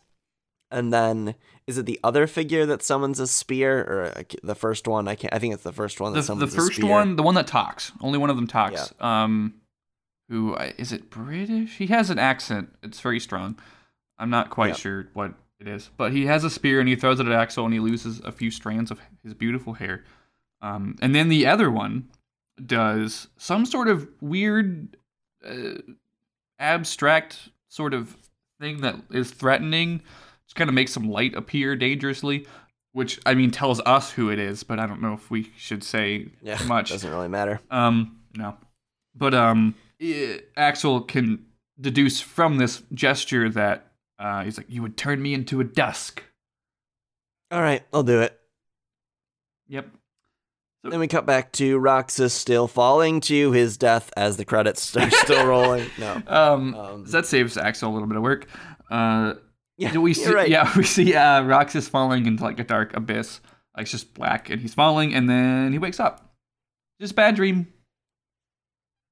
[0.70, 1.34] And then,
[1.66, 5.06] is it the other figure that summons a spear, or the first one?
[5.08, 5.32] I can't.
[5.34, 7.34] I think it's the first one that The, the summons a first one, the one
[7.36, 8.92] that talks, only one of them talks.
[9.00, 9.54] Um,
[10.28, 11.10] who is it?
[11.10, 11.76] British?
[11.76, 12.74] He has an accent.
[12.82, 13.58] It's very strong.
[14.18, 14.74] I'm not quite Yeah.
[14.74, 17.64] sure what it is, but he has a spear and he throws it at Axel
[17.64, 20.04] and he loses a few strands of his beautiful hair.
[20.60, 22.08] Um, and then the other one
[22.64, 24.96] does some sort of weird,
[25.44, 25.74] uh,
[26.58, 28.16] abstract sort of
[28.60, 30.02] thing that is threatening.
[30.52, 32.46] Just kind of makes some light appear dangerously,
[32.92, 35.82] which I mean tells us who it is, but I don't know if we should
[35.82, 36.90] say Yeah, much.
[36.90, 37.58] doesn't really matter.
[37.70, 38.58] Um, no.
[39.14, 41.46] But um, eh, Axel can
[41.80, 46.22] deduce from this gesture that uh, he's like, "You would turn me into a dusk."
[47.50, 48.38] All right, I'll do it.
[49.68, 49.88] Yep.
[50.84, 55.10] Then we cut back to Roxas still falling to his death as the credits are
[55.10, 55.88] still rolling.
[55.98, 56.20] No.
[56.26, 58.48] Um, Um, so that saves Axel a little bit of work.
[58.90, 59.34] Uh,
[59.78, 60.32] Yeah, we see?
[60.32, 60.48] right.
[60.48, 63.40] Yeah, we see uh, Roxas falling into like a dark abyss,
[63.76, 66.32] like it's just black, and he's falling, and then he wakes up.
[67.00, 67.72] Just a bad dream.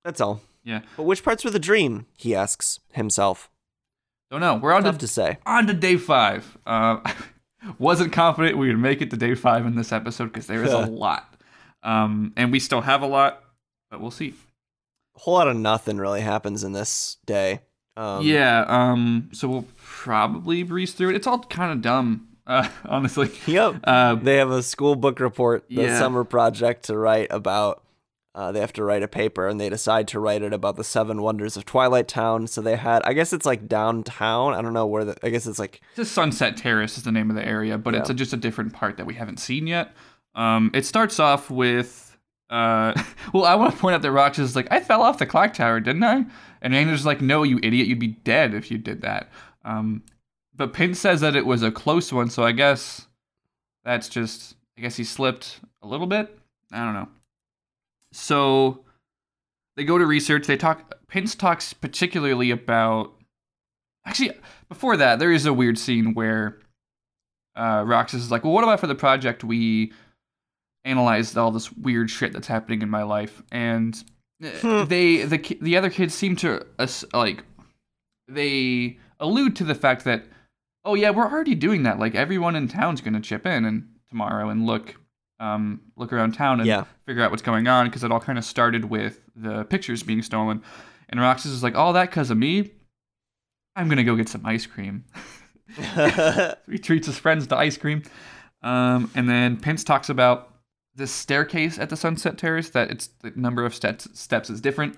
[0.05, 0.41] That's all.
[0.65, 0.81] Yeah.
[0.97, 2.07] But which parts were the dream?
[2.17, 3.51] He asks himself.
[4.31, 4.57] Don't know.
[4.57, 5.39] We're on Tough to to say.
[5.45, 6.57] on to day five.
[6.65, 7.01] Uh,
[7.79, 10.73] wasn't confident we would make it to day five in this episode because there is
[10.73, 11.35] a lot,
[11.83, 13.43] um, and we still have a lot,
[13.91, 14.35] but we'll see.
[15.17, 17.61] A whole lot of nothing really happens in this day.
[17.97, 18.65] Um, yeah.
[18.69, 19.29] Um.
[19.33, 21.17] So we'll probably breeze through it.
[21.17, 23.31] It's all kind of dumb, uh, honestly.
[23.47, 23.81] Yep.
[23.85, 25.99] Uh, They have a school book report, the Yeah.
[25.99, 27.83] summer project to write about.
[28.33, 30.85] Uh, they have to write a paper, and they decide to write it about the
[30.85, 32.47] seven wonders of Twilight Town.
[32.47, 34.55] So they had, I guess it's like downtown.
[34.55, 35.17] I don't know where the.
[35.25, 38.09] I guess it's like Just Sunset Terrace is the name of the area, but it's
[38.09, 39.93] a, just a different part that we haven't seen yet.
[40.37, 42.10] Um, it starts off with
[42.51, 43.01] uh,
[43.33, 45.55] well, I want to point out that Roxas is like, I fell off the clock
[45.55, 46.27] tower, didn't I?
[46.61, 49.31] And Ranger's like, no, you idiot, you'd be dead if you did that.
[49.65, 50.03] Um,
[50.55, 53.07] but Pin says that it was a close one, so I guess
[53.85, 56.37] that's just, I guess he slipped a little bit.
[56.73, 57.09] I don't know.
[58.13, 58.85] So
[59.77, 60.47] they go to research.
[60.47, 60.95] They talk.
[61.09, 63.13] Pence talks particularly about.
[64.07, 64.33] Actually,
[64.69, 66.59] before that, there is a weird scene where
[67.57, 69.93] uh, Roxas is like, "Well, what about for the project we
[70.85, 73.95] analyzed all this weird shit that's happening in my life?" And
[74.63, 76.67] uh, they the the other kids seem to
[77.13, 77.45] like
[78.29, 80.25] they allude to the fact that,
[80.85, 81.99] oh yeah, we're already doing that.
[81.99, 84.97] Like everyone in town's gonna chip in and tomorrow and look
[85.41, 86.85] um, look around town and Yeah.
[87.07, 90.21] figure out what's going on because it all kind of started with the pictures being
[90.23, 90.63] stolen.
[91.09, 92.73] And Roxas is like, all that because of me.
[93.75, 95.05] I'm gonna go get some ice cream.
[96.71, 98.03] he treats his friends to ice cream.
[98.63, 100.50] Um, and then Pence talks about
[100.95, 104.97] this staircase at the Sunset Terrace that it's the number of steps steps is different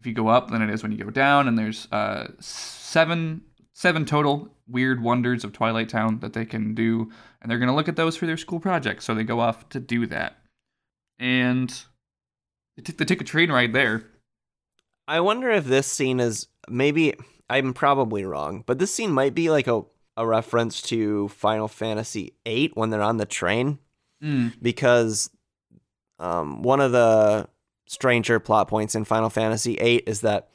[0.00, 1.48] if you go up than it is when you go down.
[1.48, 3.42] And there's uh, seven
[3.74, 7.88] seven total weird wonders of Twilight Town that they can do, and they're gonna look
[7.88, 9.02] at those for their school project.
[9.02, 10.38] So they go off to do that,
[11.18, 11.70] and
[12.76, 14.04] they, t- they take a train ride there.
[15.06, 17.14] I wonder if this scene is maybe
[17.48, 19.82] I'm probably wrong, but this scene might be like a,
[20.16, 23.78] a reference to Final Fantasy VIII when they're on the train
[24.22, 24.54] Mm.
[24.60, 25.30] because
[26.18, 27.48] um, one of the
[27.86, 30.48] stranger plot points in Final Fantasy VIII is that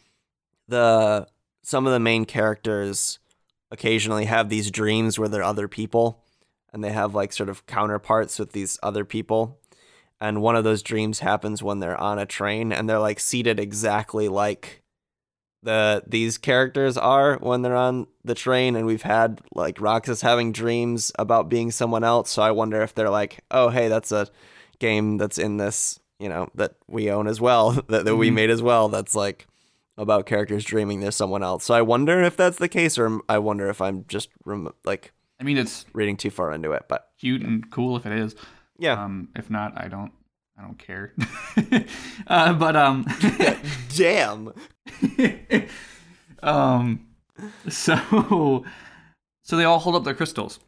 [0.67, 1.27] the
[1.63, 3.19] some of the main characters
[3.71, 6.23] occasionally have these dreams where they're other people
[6.73, 9.59] and they have like sort of counterparts with these other people
[10.19, 13.59] and one of those dreams happens when they're on a train and they're like seated
[13.59, 14.82] exactly like
[15.63, 20.51] the these characters are when they're on the train and we've had like Roxas having
[20.51, 24.27] dreams about being someone else so I wonder if they're like oh hey that's a
[24.79, 28.33] game that's in this you know that we own as well that, that we Mhm.
[28.33, 29.47] made as well that's like
[29.97, 33.37] about characters dreaming there's someone else so I wonder if that's the case or I
[33.37, 37.09] wonder if I'm just rem- like I mean, it's reading too far into it but
[37.19, 38.35] cute and cool if it is.
[38.77, 40.11] yeah Um, if not, I don't.
[40.63, 41.13] I don't care.
[42.27, 43.05] uh, but um,
[43.95, 44.53] damn
[46.43, 47.07] um,
[47.67, 48.63] so
[49.43, 50.59] so they all hold up their crystals,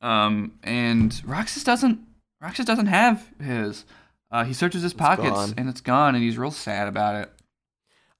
[0.00, 2.00] um, and Roxas doesn't.
[2.40, 3.84] Roxas doesn't have his.
[4.30, 5.54] Uh, he searches his pockets gone.
[5.56, 7.30] and it's gone, and he's real sad about it.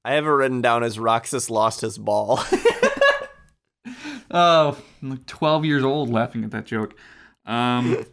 [0.05, 2.41] I have it written down as Roxas lost his ball
[4.31, 6.97] Oh, I'm like 12 years old laughing at that joke.
[7.47, 8.05] Um,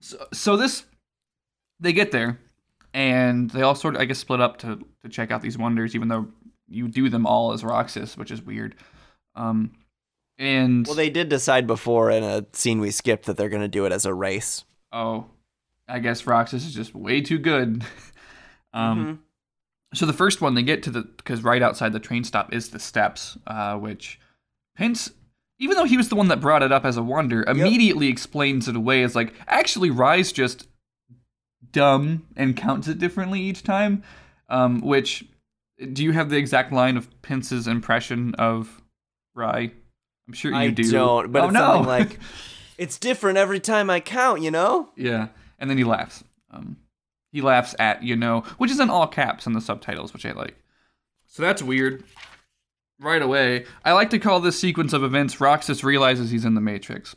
[0.00, 0.86] so, so this,
[1.80, 2.38] they get there,
[2.94, 5.94] and they all sort of, I guess, split up to to check out these wonders,
[5.94, 6.28] even though
[6.68, 8.76] you do them all as Roxas, which is weird.
[9.34, 9.72] Um,
[10.38, 13.68] and Well, they did decide before in a scene we skipped that they're going to
[13.68, 14.64] do it as a race.
[14.92, 15.26] oh,
[15.88, 17.84] I guess Roxas is just way too good.
[18.72, 19.20] um,
[19.92, 22.70] So the first one they get to the because right outside the train stop is
[22.70, 24.20] the steps, uh, which
[24.76, 25.10] Pence,
[25.58, 28.68] even though he was the one that brought it up as a wonder, immediately explains
[28.68, 30.68] it away as like actually Rai's just
[31.72, 34.02] dumb and counts it differently each time.
[34.48, 35.24] Um, which
[35.92, 38.82] do you have the exact line of Pence's impression of
[39.34, 39.72] Rai?
[40.26, 40.90] I'm sure you I do.
[40.90, 41.60] don't, but oh, it's no.
[41.60, 42.18] something like
[42.78, 44.90] it's different every time I count, you know?
[44.96, 45.28] Yeah,
[45.58, 46.22] and then he laughs.
[46.50, 46.76] Um,
[47.32, 50.32] he laughs at you know, which is in all caps in the subtitles, which I
[50.32, 50.56] like.
[51.26, 52.04] So that's weird.
[53.00, 55.40] Right away, I like to call this sequence of events.
[55.40, 57.16] Roxas realizes he's in the Matrix.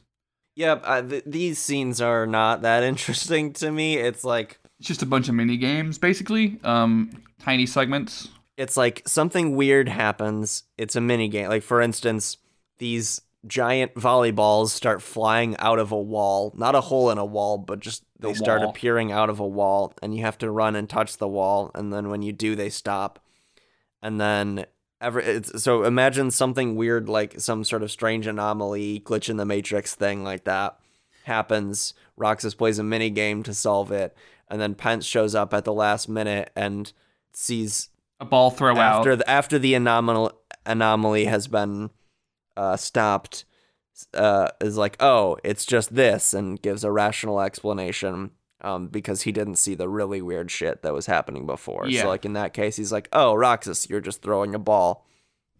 [0.56, 3.98] Yep, uh, th- these scenes are not that interesting to me.
[3.98, 6.60] It's like It's just a bunch of mini games, basically.
[6.64, 8.30] Um, tiny segments.
[8.58, 10.64] it's like something weird happens.
[10.78, 11.50] It's a mini game.
[11.50, 12.38] Like for instance,
[12.78, 17.58] these giant volleyballs start flying out of a wall, not a hole in a wall,
[17.58, 18.70] but just they The start wall.
[18.70, 21.92] appearing out of a wall, and you have to run and touch the wall, and
[21.92, 23.20] then when you do, they stop,
[24.02, 24.66] and then.
[25.04, 29.46] Every, it's, so imagine something weird like some sort of strange anomaly glitch in the
[29.46, 30.80] matrix thing like that
[31.26, 34.16] happens roxas plays a mini game to solve it
[34.50, 36.94] and then pence shows up at the last minute and
[37.34, 37.90] sees
[38.20, 39.18] A ball throw after out.
[39.20, 40.32] the, after the anomaly
[40.66, 41.90] anomaly has been
[42.56, 43.46] uh, stopped,
[44.14, 48.32] uh, is like, oh, it's just this, and gives a rational explanation.
[48.64, 51.86] Um, because he didn't see the really weird shit that was happening before.
[51.90, 52.04] Yeah.
[52.04, 55.06] So like in that case, he's like, oh, Roxas, you're just throwing a ball.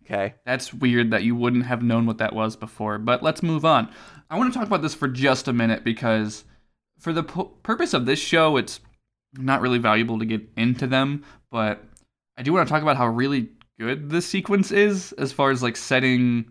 [0.06, 0.36] Okay.
[0.46, 2.98] That's weird that you wouldn't have known what that was before.
[3.00, 3.90] But let's move on.
[4.30, 6.46] I want to talk about this for just a minute because,
[6.98, 8.80] for the pu- purpose of this show, it's
[9.34, 11.26] not really valuable to get into them.
[11.52, 11.84] But
[12.38, 13.50] I do want to talk about how really
[13.80, 16.46] good this sequence is as far as like setting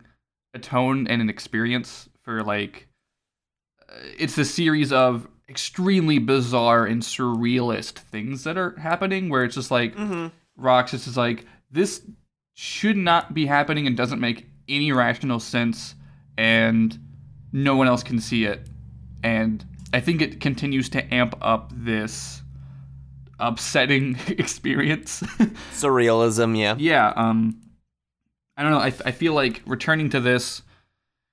[0.53, 2.89] a tone and an experience for like.
[3.89, 9.55] uh, It's a series of extremely bizarre and surrealist things that are happening where it's
[9.55, 10.29] just like Mm-hmm.
[10.57, 12.03] Roxas is like, this
[12.55, 15.95] should not be happening and doesn't make any rational sense,
[16.39, 16.99] and
[17.53, 18.67] no one else can see it.
[19.23, 22.43] And I think it continues to amp up this
[23.39, 25.21] upsetting experience.
[25.73, 26.77] Surrealism, yeah.
[26.79, 27.61] yeah, um,
[28.57, 28.79] I don't know.
[28.79, 30.63] I, I feel like returning to this,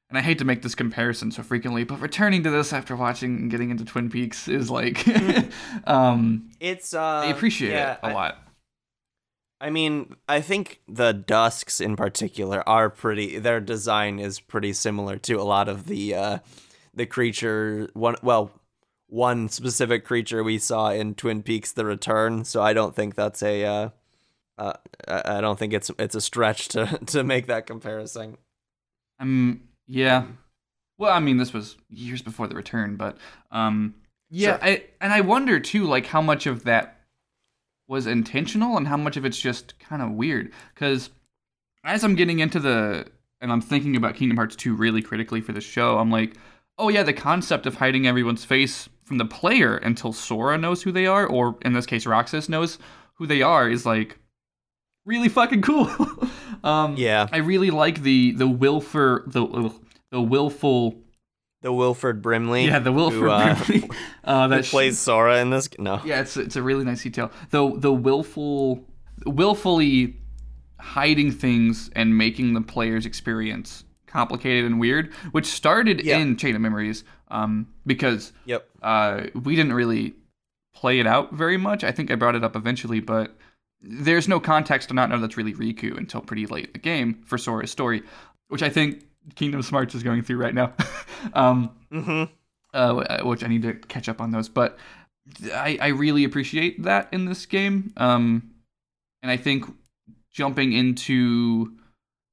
[0.09, 3.35] and I hate to make this comparison so frequently, but returning to this after watching
[3.37, 5.05] and getting into Twin Peaks is like,
[5.85, 8.37] um, It's uh I appreciate yeah, it a I- lot.
[9.61, 13.39] I mean, I think the Dusks in particular are pretty.
[13.39, 16.37] Their design is pretty similar to a lot of the uh,
[16.93, 17.89] the creature.
[17.91, 18.51] One well,
[19.07, 22.45] one specific creature we saw in Twin Peaks: The Return.
[22.45, 23.65] So I don't think that's a.
[23.65, 23.89] Uh,
[24.57, 24.73] uh,
[25.09, 28.37] I don't think it's it's a stretch to to make that comparison.
[29.19, 30.25] Um, yeah.
[30.97, 33.17] Well, I mean, this was years before the return, but
[33.51, 33.95] um,
[34.29, 34.57] yeah.
[34.57, 34.59] Sure.
[34.63, 37.01] I and I wonder too, like how much of that
[37.87, 40.51] was intentional and how much of it's just kind of weird.
[40.73, 41.09] Because
[41.83, 43.07] as I'm getting into the
[43.41, 46.35] and I'm thinking about Kingdom Hearts 2 really critically for the show, I'm like,
[46.77, 50.91] oh yeah, the concept of hiding everyone's face from the player until Sora knows who
[50.91, 52.77] they are, or in this case, Roxas knows
[53.15, 54.19] who they are, is like
[55.09, 55.89] really fucking cool.
[56.63, 57.27] um, Yeah.
[57.31, 59.73] I really like the the willful the
[60.11, 60.95] the willful
[61.61, 62.65] The Wilford Brimley.
[62.67, 63.89] yeah the willful who, uh, Brimley,
[64.23, 65.67] uh, that sh- plays Sora in this.
[65.77, 65.99] No.
[66.05, 68.85] yeah it's it's a really nice detail the the willful
[69.25, 70.15] willfully
[70.79, 76.17] hiding things and making the player's experience complicated and weird which started Yeah.
[76.17, 78.67] in Chain of Memories um because Yep.
[78.81, 80.13] uh, we didn't really
[80.73, 81.83] play it out very much.
[81.83, 83.35] I think I brought it up eventually, but
[83.81, 87.21] there's no context to not know that's really Riku until pretty late in the game
[87.25, 88.03] for Sora's story,
[88.49, 89.03] which I think
[89.35, 90.73] Kingdom Smarts is going through right now.
[91.33, 92.31] um, Mm-hmm.
[92.73, 94.47] uh, which I need to catch up on those.
[94.47, 94.77] But
[95.53, 97.91] I, I really appreciate that in this game.
[97.97, 98.51] Um,
[99.23, 99.65] and I think
[100.31, 101.73] jumping into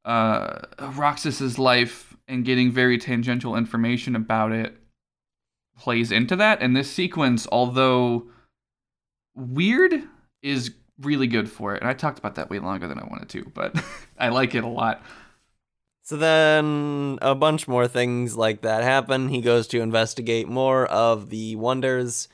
[0.04, 4.76] uh, Roxas's life and getting very tangential information about it
[5.78, 6.60] plays into that.
[6.60, 8.26] And this sequence, although
[9.34, 10.02] weird,
[10.42, 11.82] is really good for it.
[11.82, 13.74] And I talked about that way longer than I wanted to, but
[14.18, 15.02] I like it a lot.
[16.02, 19.28] So then a bunch more things like that happen.
[19.28, 22.28] He goes to investigate more of the wonders,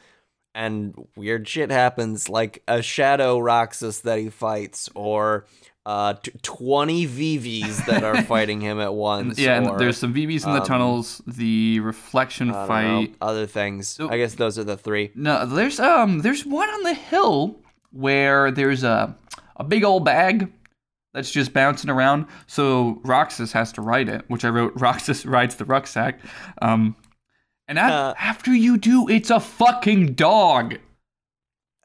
[0.54, 5.46] and weird shit happens, like a shadow Roxas that he fights, or
[5.86, 9.38] uh, t- 20 Vivis that are fighting him at once.
[9.38, 12.84] yeah, and there's some Vivis in the um, tunnels, the reflection fight.
[13.10, 13.88] know, other things.
[13.88, 15.12] So- I guess those are the three.
[15.14, 17.61] No, there's um there's one on the hill
[17.93, 19.14] where there's a
[19.57, 20.53] a big old bag
[21.14, 22.26] that's just bouncing around.
[22.47, 26.18] So Roxas has to ride it, which I wrote Roxas rides the rucksack.
[26.61, 26.97] Um
[27.68, 28.14] and a- Uh.
[28.18, 30.76] after you do, it's a fucking dog.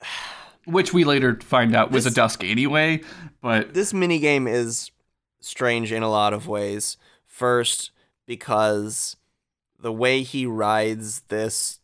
[0.65, 3.01] Which we later find out was This- a dusk anyway,
[3.41, 4.91] but this minigame is
[5.39, 6.97] strange in a lot of ways.
[7.25, 7.91] First,
[8.25, 9.15] because
[9.79, 11.79] the way he rides this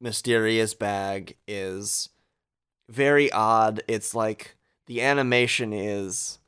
[0.00, 2.08] mysterious bag is
[2.88, 3.82] very odd.
[3.88, 4.56] It's like
[4.86, 6.38] the animation is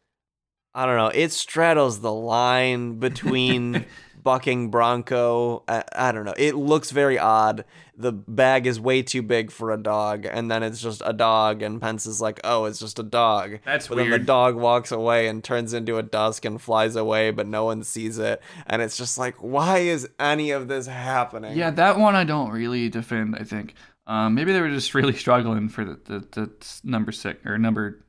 [0.77, 3.87] I don't know, it straddles the line between
[4.23, 5.63] bucking bronco.
[5.67, 6.35] I, I don't know.
[6.37, 7.65] It looks very odd.
[7.99, 11.63] The bag is way too big for a dog, and then it's just a dog,
[11.63, 14.93] and Pence is like, "Oh, it's just a dog." That's but then the dog walks
[14.93, 18.83] away and turns into a dusk and flies away, but no one sees it, and
[18.83, 21.57] it's just like, why is any of this happening?
[21.57, 23.35] yeah, that one I don't really defend.
[23.37, 23.73] I think
[24.07, 26.51] um, maybe they were just really struggling for the, the, the
[26.85, 28.05] number six or number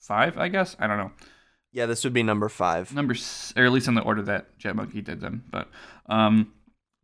[0.00, 0.38] five.
[0.38, 1.12] I guess I don't know.
[1.72, 1.84] yeah.
[1.84, 2.94] This would be number five.
[2.94, 3.14] number
[3.56, 5.44] or at least in the order that Jet Monkey did them.
[5.50, 5.68] But
[6.06, 6.52] um,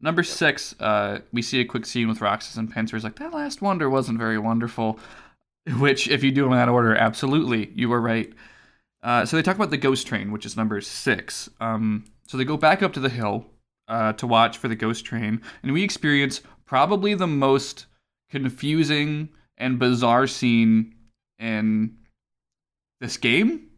[0.04, 2.92] number six, uh, we see a quick scene with Roxas and Pence.
[2.92, 5.00] Is like that last wonder wasn't very wonderful.
[5.78, 8.30] Which, if you do them in that order, absolutely, you were right.
[9.02, 11.48] Uh, so they talk about the ghost train, which is number six.
[11.58, 13.46] Um, so they go back up to the hill
[13.88, 17.86] uh, to watch for the ghost train, and we experience probably the most
[18.30, 20.94] confusing and bizarre scene
[21.38, 21.96] in
[23.00, 23.68] this game.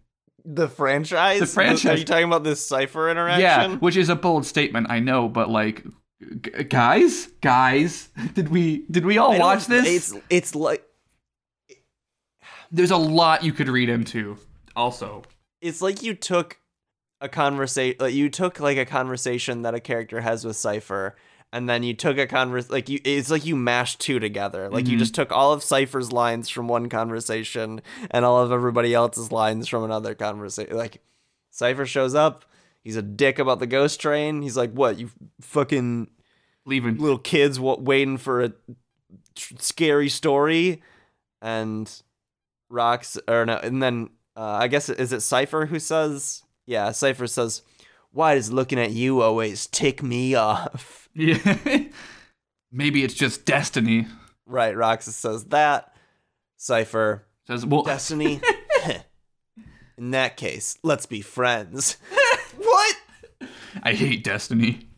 [0.45, 1.41] The franchise.
[1.41, 1.87] The franchise.
[1.87, 3.43] Are you talking about this Seifer interaction?
[3.72, 5.85] Yeah, which is a bold statement, I know, but like,
[6.41, 9.87] g- guys, guys, did we did we all I watch this?
[9.87, 10.85] It's it's like
[12.71, 14.39] There's a lot you could read into.
[14.75, 15.23] Also,
[15.61, 16.59] it's like you took
[17.21, 21.12] a conversation like you took like a conversation that a character has with Seifer
[21.53, 24.69] and then you took a convers like you it's like you mashed two together.
[24.69, 25.01] Like you Mhm.
[25.01, 29.67] just took all of Seifer's lines from one conversation and all of everybody else's lines
[29.69, 30.77] from another conversation.
[30.77, 31.01] Like
[31.55, 32.45] Seifer shows up,
[32.87, 34.43] he's a dick about the ghost train.
[34.43, 34.97] He's like, "What?
[34.99, 35.11] You
[35.41, 36.09] fucking
[36.64, 36.99] leaving.
[36.99, 38.53] little kids wa- waiting for a
[39.34, 40.80] tr- scary story,
[41.43, 41.91] and
[42.72, 47.28] Rox or no, and then uh, I guess is it Seifer who says, yeah, Seifer
[47.28, 47.62] says,
[48.12, 51.57] "Why does looking at you always tick me off?" Yeah.
[52.72, 54.07] Maybe it's just destiny.
[54.47, 55.93] Right, Roxas says that.
[56.59, 58.41] Seifer, Says, well, Destiny.
[59.99, 61.97] In that case, let's be friends.
[62.67, 62.97] What?
[63.83, 64.89] I hate destiny.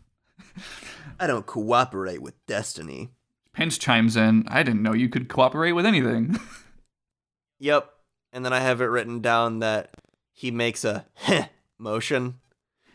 [1.21, 3.11] I don't cooperate with Destiny.
[3.53, 4.47] Pence chimes in.
[4.49, 6.39] I didn't know you could cooperate with anything.
[7.61, 7.91] Yep.
[8.33, 9.91] And then I have it written down that
[10.33, 11.47] he makes a heh
[11.77, 12.39] motion.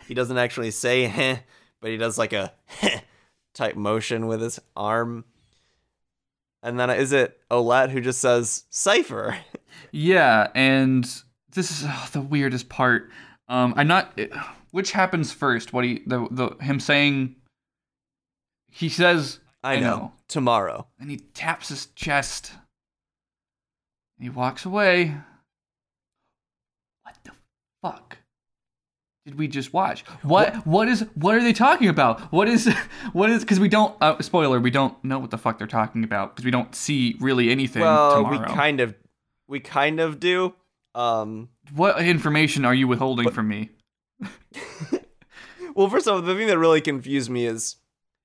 [0.08, 1.40] He doesn't actually say heh,
[1.82, 3.02] but he does like a heh
[3.54, 5.26] type motion with his arm.
[6.62, 9.38] And then is it Olette who just says Seifer?
[9.92, 11.04] yeah, and
[11.52, 13.10] this is oh, the weirdest part.
[13.50, 14.18] Um, I'm not.
[14.74, 15.72] Which happens first?
[15.72, 17.36] What he the the him saying?
[18.72, 19.86] He says, I, I know.
[19.98, 20.14] know.
[20.28, 20.88] Tomorrow.
[21.00, 22.54] and he taps his chest.
[24.20, 25.14] He walks away.
[27.04, 27.32] What the
[27.84, 28.18] fuck
[29.28, 30.02] did we just watch?
[30.24, 32.20] What what is what are they talking about?
[32.34, 32.66] What is
[33.14, 36.04] what is because we don't uh, spoiler we don't know what the fuck they're talking
[36.04, 38.40] about because we don't see really anything Well, tomorrow.
[38.50, 38.96] we kind of
[39.48, 40.56] we kind of do.
[40.96, 43.70] Um what information are you withholding from me?
[45.76, 47.78] Well, first of all, the thing that really confused me is,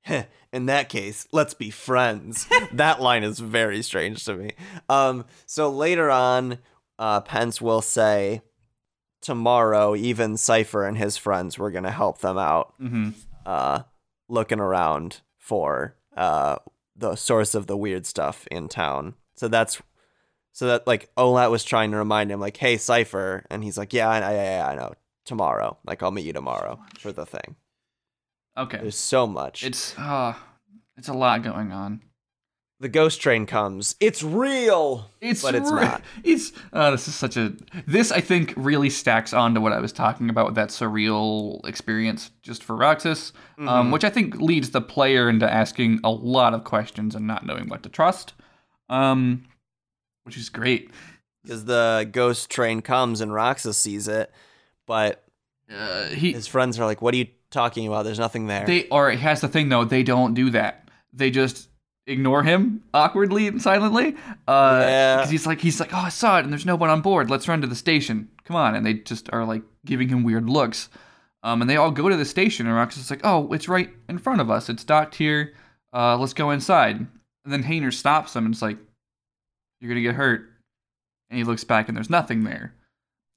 [0.03, 2.47] "Heh, in that case, let's be friends.
[2.73, 4.51] that line is very strange to me.
[4.91, 6.59] Um, so later on,
[6.99, 8.43] uh, Pence will say,
[9.23, 13.11] tomorrow, even Seifer and his friends were gonna help them out, hmm
[13.47, 13.83] uh,
[14.29, 16.57] looking around for uh
[16.95, 19.15] the source of the weird stuff in town.
[19.37, 19.81] So that's.
[20.53, 23.93] So that like Olette was trying to remind him like, "Hey, Seifer," and he's like,
[23.93, 24.93] "Yeah, I, I, I know.
[25.29, 27.55] Tomorrow, like I'll meet you tomorrow for the thing."
[28.57, 29.63] Okay, There's so much.
[29.63, 30.35] it's uh,
[30.97, 32.01] it's a lot going on.
[32.81, 33.95] the ghost train comes.
[34.01, 35.11] It's real.
[35.21, 36.03] It's But it's re- not.
[36.25, 37.53] It's uh, this is such a
[37.87, 41.65] this I think really stacks on to what I was talking about with that surreal
[41.69, 43.69] experience just for Roxas, Mm-hmm.
[43.69, 47.45] um, which I think leads the player into asking a lot of questions and not
[47.47, 48.35] knowing what to trust,
[48.89, 49.45] um,
[50.25, 50.91] which is great.
[51.45, 54.31] Because the ghost train comes and Roxas sees it,
[54.89, 55.23] but
[55.71, 58.05] Uh, he his friends are like, "What are you talking about?
[58.05, 60.89] There's nothing there." they or has the thing though they don't do that.
[61.13, 61.69] They just
[62.07, 64.17] ignore him awkwardly and silently.
[64.49, 65.17] Uh, Yeah.
[65.17, 67.29] because he's like he's like oh I saw it and there's no one on board.
[67.31, 68.29] Let's run to the station.
[68.45, 70.89] Come on, and they just are like giving him weird looks.
[71.43, 73.91] Um, and they all go to the station, and Roxas is like, "Oh, it's right
[74.09, 74.69] in front of us.
[74.71, 75.53] It's docked here.
[75.93, 76.97] Uh, let's go inside."
[77.45, 78.79] And then Hayner stops them and it's like,
[79.81, 80.49] "You're gonna get hurt."
[81.31, 82.73] And he looks back, and there's nothing there.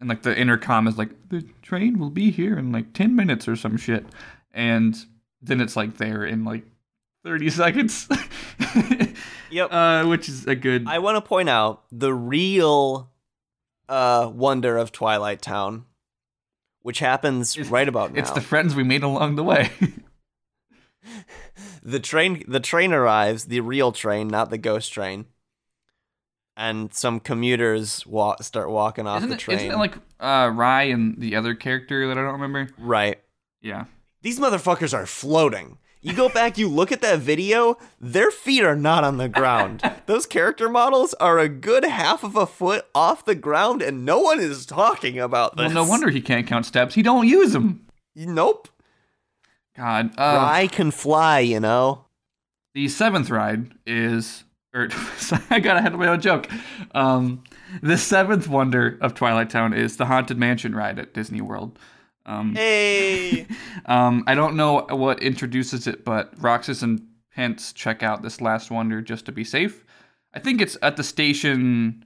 [0.02, 3.47] And like the intercom is like, "The train will be here in like ten minutes
[3.47, 4.06] or some shit,"
[4.54, 4.97] and
[5.41, 6.64] then it's like there in like
[7.24, 8.10] thirty seconds.
[9.52, 9.72] Yep.
[9.72, 10.88] Uh, which is a good.
[10.88, 13.12] I want to point out the real
[13.88, 15.86] uh, wonder of Twilight Town,
[16.82, 18.20] which happens It's- right about now.
[18.22, 19.70] it's the friends we made along the way.
[21.84, 22.43] the train.
[22.47, 25.26] The train arrives, the real train, not the ghost train,
[26.58, 29.58] and some commuters walk, start walking off isn't, the it, train.
[29.58, 32.70] isn't it like uh, Rai and the other character that I don't remember?
[32.78, 33.20] right.
[33.62, 33.86] Yeah.
[34.24, 35.78] These motherfuckers are floating.
[36.04, 39.84] You go back, you look at that video, their feet are not on the ground.
[40.08, 44.20] Those character models are a good half of a foot off the ground, and no
[44.20, 45.74] one is talking about this.
[45.74, 46.95] Well, no wonder he can't count steps.
[46.95, 47.86] He don't use them.
[48.16, 48.68] Nope.
[49.78, 50.12] God.
[50.18, 52.06] Uh, Rai can fly, you know?
[52.74, 54.43] The seventh ride is,
[54.74, 54.88] or
[55.49, 56.47] I got ahead of my own joke.
[56.93, 57.43] Um,
[57.82, 61.78] the seventh wonder of Twilight Town is the Haunted Mansion ride at Disney World.
[62.26, 63.47] Um, Hey.
[63.86, 68.72] um, I don't know what introduces it, but Roxas and Pence check out this last
[68.72, 69.86] wonder just to be safe.
[70.34, 72.05] I think it's at the station.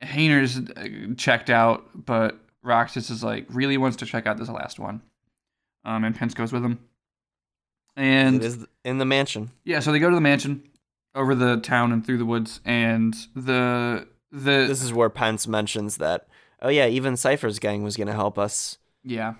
[0.00, 4.78] Hayner's uh, checked out, but Roxas is like really wants to check out this last
[4.78, 5.02] one.
[5.84, 6.78] Um, and Pence goes with him.
[7.96, 9.50] And it is in the mansion.
[9.64, 10.62] yeah, so they go to the mansion
[11.14, 15.96] over the town and through the woods, and the the This is where Pence mentions
[15.96, 16.28] that,
[16.62, 19.34] oh yeah, even Seifer's gang was going to help us yeah,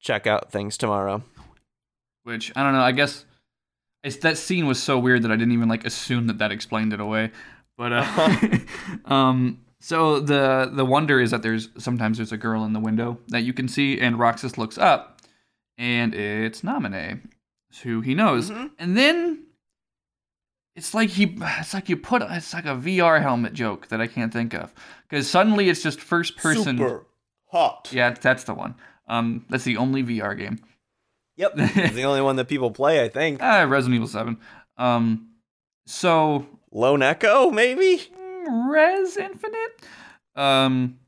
[0.00, 1.22] check out things tomorrow.
[2.24, 2.80] which I don't know.
[2.80, 3.24] I guess
[4.02, 6.92] it's, that scene was so weird that I didn't even like assume that that explained
[6.92, 7.30] it away.
[7.76, 8.58] But uh,
[9.04, 13.18] um, so the the wonder is that there's sometimes there's a girl in the window
[13.28, 15.20] that you can see, and Roxas looks up,
[15.78, 17.20] and it's Namine,
[17.82, 18.70] who he knows, Mhm.
[18.78, 19.42] and then.
[20.76, 24.06] It's like he, it's like you put, it's like a VR helmet joke that I
[24.06, 24.74] can't think of,
[25.08, 26.76] because suddenly it's just first person.
[26.76, 27.06] Super
[27.46, 27.88] hot.
[27.92, 28.74] Yeah, that's the one.
[29.08, 30.58] Um, that's the only VR game.
[31.36, 31.52] Yep.
[31.56, 33.40] it's the only one that people play, I think.
[33.42, 34.38] Ah, Resident Evil Seven.
[34.76, 35.30] Um,
[35.86, 38.02] so Lone Echo, maybe?
[38.46, 39.82] Rez Infinite.
[40.34, 40.98] Um,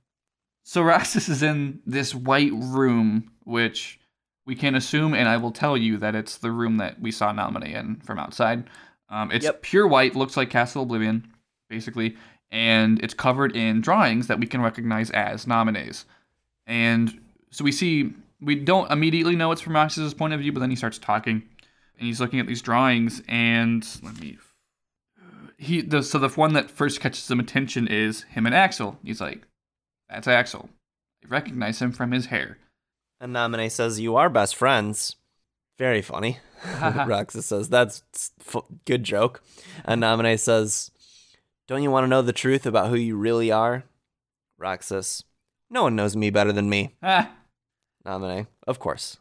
[0.64, 4.00] so Roxas is in this white room, which
[4.46, 7.32] we can assume, and I will tell you that it's the room that we saw
[7.32, 8.64] Namine in from outside.
[9.10, 9.62] Um, it's Yep.
[9.62, 11.32] pure white, looks like Castle Oblivion,
[11.68, 12.16] basically,
[12.50, 16.04] and it's covered in drawings that we can recognize as Namine's.
[16.66, 20.60] And so we see, we don't immediately know it's from Roxas's point of view, but
[20.60, 21.42] then he starts talking,
[21.98, 24.38] and he's looking at these drawings, and let me
[25.60, 28.96] he the so the one that first catches some attention is him and Axel.
[29.02, 29.42] He's like,
[30.08, 30.70] "That's Axel.
[31.24, 32.58] I recognize him from his hair."
[33.20, 35.16] And Naminé says, You are best friends.
[35.78, 36.38] Very funny.
[36.82, 38.02] Roxas says, That's
[38.40, 39.42] f- good joke.
[39.84, 40.90] And Naminé says,
[41.68, 43.84] Don't you want to know the truth about who you really are?
[44.58, 45.22] Roxas,
[45.70, 46.96] No one knows me better than me.
[47.02, 47.30] Ah,
[48.06, 49.18] Naminé, Of course.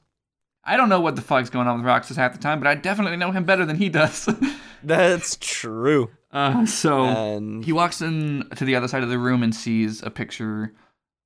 [0.64, 2.76] I don't know what the fuck's going on with Roxas half the time, but I
[2.76, 4.28] definitely know him better than he does.
[4.84, 6.10] That's true.
[6.32, 10.04] uh, so And he walks in to the other side of the room and sees
[10.04, 10.74] a picture,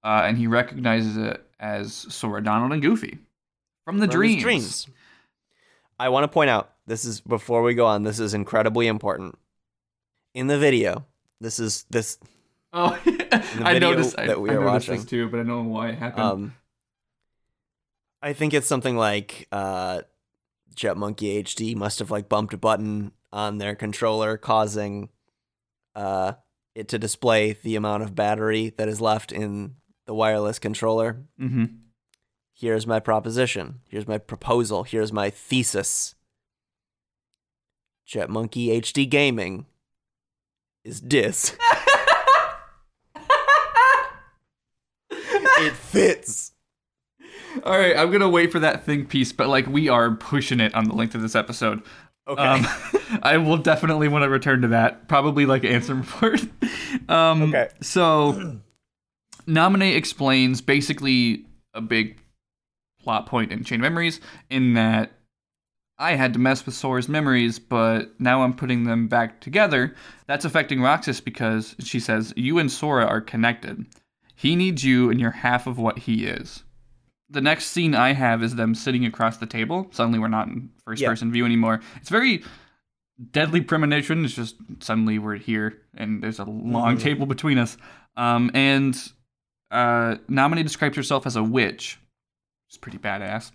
[0.03, 3.17] uh, and he recognizes it as Sora, Donald, and Goofy
[3.83, 4.43] from the from dreams.
[4.43, 4.87] dreams.
[6.01, 8.01] I want to point out this is before we go on.
[8.01, 9.37] This is incredibly important.
[10.33, 11.05] In the video,
[11.39, 12.17] this is this
[12.73, 12.99] Oh,
[13.59, 15.01] I noticed I, that we I are noticed watching.
[15.01, 16.23] this too, but I don't know why it happened.
[16.23, 16.55] Um,
[18.19, 20.01] I think it's something like uh,
[20.73, 25.09] Jet Monkey HD must have like bumped a button on their controller, causing
[25.93, 26.33] uh,
[26.73, 29.75] it to display the amount of battery that is left in
[30.07, 31.25] the wireless controller.
[31.39, 31.65] mm-hmm.
[32.53, 33.81] Here's my proposition.
[33.87, 34.83] Here's my proposal.
[34.83, 36.15] Here's my thesis.
[38.05, 39.65] Jet Monkey HD Gaming
[40.83, 41.55] is dis.
[45.11, 46.51] it fits.
[47.63, 50.73] All right, I'm gonna wait for that think piece, but like we are pushing it
[50.73, 51.81] on the length of this episode.
[52.27, 52.41] Okay.
[52.41, 52.65] Um,
[53.23, 56.41] I will definitely want to return to that, probably like Ansem report.
[57.09, 57.69] um, Okay.
[57.81, 58.59] So,
[59.47, 62.20] Namine explains basically a big
[63.03, 65.11] plot point in Chain of Memories in that
[65.99, 69.95] I had to mess with Sora's memories, but now I'm putting them back together.
[70.27, 73.85] That's affecting Roxas because she says you and Sora are connected.
[74.35, 76.63] He needs you, and you're half of what he is.
[77.29, 79.87] The next scene I have is them sitting across the table.
[79.91, 81.09] Suddenly, we're not in first Yeah.
[81.09, 81.81] person view anymore.
[81.97, 82.43] It's very
[83.31, 84.25] deadly premonition.
[84.25, 87.01] It's just suddenly we're here, and there's a long Mhm.
[87.01, 87.77] table between us.
[88.17, 88.97] Um, and
[89.69, 91.97] uh, Namine describes herself as a witch.
[92.71, 93.51] It's pretty badass.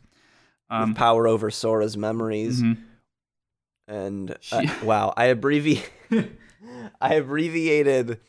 [0.68, 2.60] Um, With power over Sora's memories.
[2.62, 2.76] mhm.
[3.88, 5.90] And uh, She- wow, I abbreviate.
[7.00, 8.20] I abbreviated.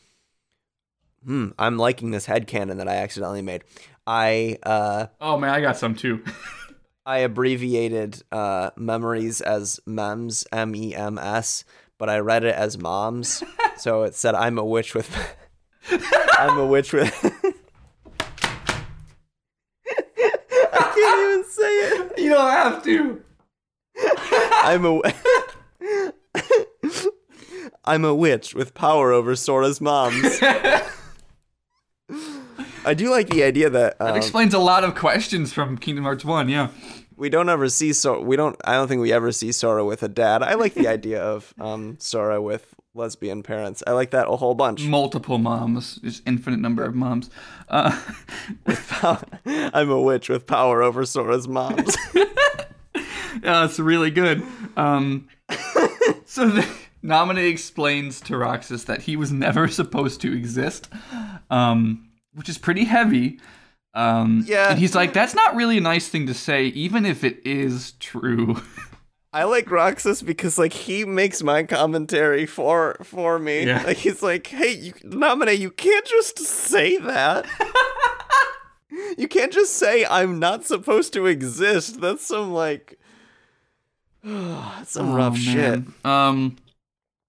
[1.26, 3.64] Hmm, I'm liking this head headcanon that I accidentally made.
[4.06, 6.24] I uh, Oh man, I got some too.
[7.04, 11.64] I abbreviated uh, memories as mems, M E M S,
[11.98, 13.42] but I read it as moms.
[13.76, 15.14] so it said, "I'm a witch with."
[16.38, 17.12] I'm a witch with.
[20.70, 22.07] I can't even say it.
[22.18, 23.22] You don't have to.
[24.52, 25.00] I'm a.
[27.84, 30.38] I'm a witch with power over Sora's moms.
[32.84, 36.04] I do like the idea that That um, explains a lot of questions from Kingdom
[36.04, 36.48] Hearts One.
[36.48, 36.68] Yeah.
[37.16, 38.20] we don't ever see Sora.
[38.20, 38.56] We don't.
[38.64, 40.42] I don't think we ever see Sora with a dad.
[40.42, 43.82] I like the idea of um, Sora with lesbian parents.
[43.86, 44.82] I like that a whole bunch.
[44.84, 45.96] Multiple moms.
[45.96, 47.30] just infinite number of moms.
[47.68, 47.98] Uh,
[49.46, 51.96] I'm a witch with power over Sora's moms.
[52.14, 54.42] yeah, it's really good.
[54.76, 55.28] Um,
[56.24, 56.66] so the
[57.04, 60.88] Namine explains to Roxas that he was never supposed to exist,
[61.50, 63.38] um, which is pretty heavy.
[63.94, 64.70] Um, Yeah.
[64.70, 67.92] And he's like, that's not really a nice thing to say, even if it is
[68.00, 68.60] true.
[69.32, 73.66] I like Roxas because like he makes my commentary for for me.
[73.66, 73.82] Yeah.
[73.82, 77.46] Like he's like, hey, you Namine, you can't just say that.
[79.18, 82.00] you can't just say I'm not supposed to exist.
[82.00, 82.98] That's some like
[84.24, 85.82] that's some rough Oh, shit.
[86.04, 86.56] Um,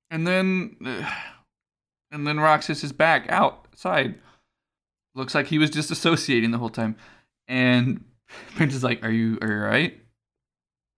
[0.10, 0.76] and then,
[2.12, 4.16] and then Roxas is back outside.
[5.16, 6.96] Looks like he was just associating the whole time.
[7.48, 8.04] And
[8.56, 10.00] Pence is like, "Are you, are you all right?"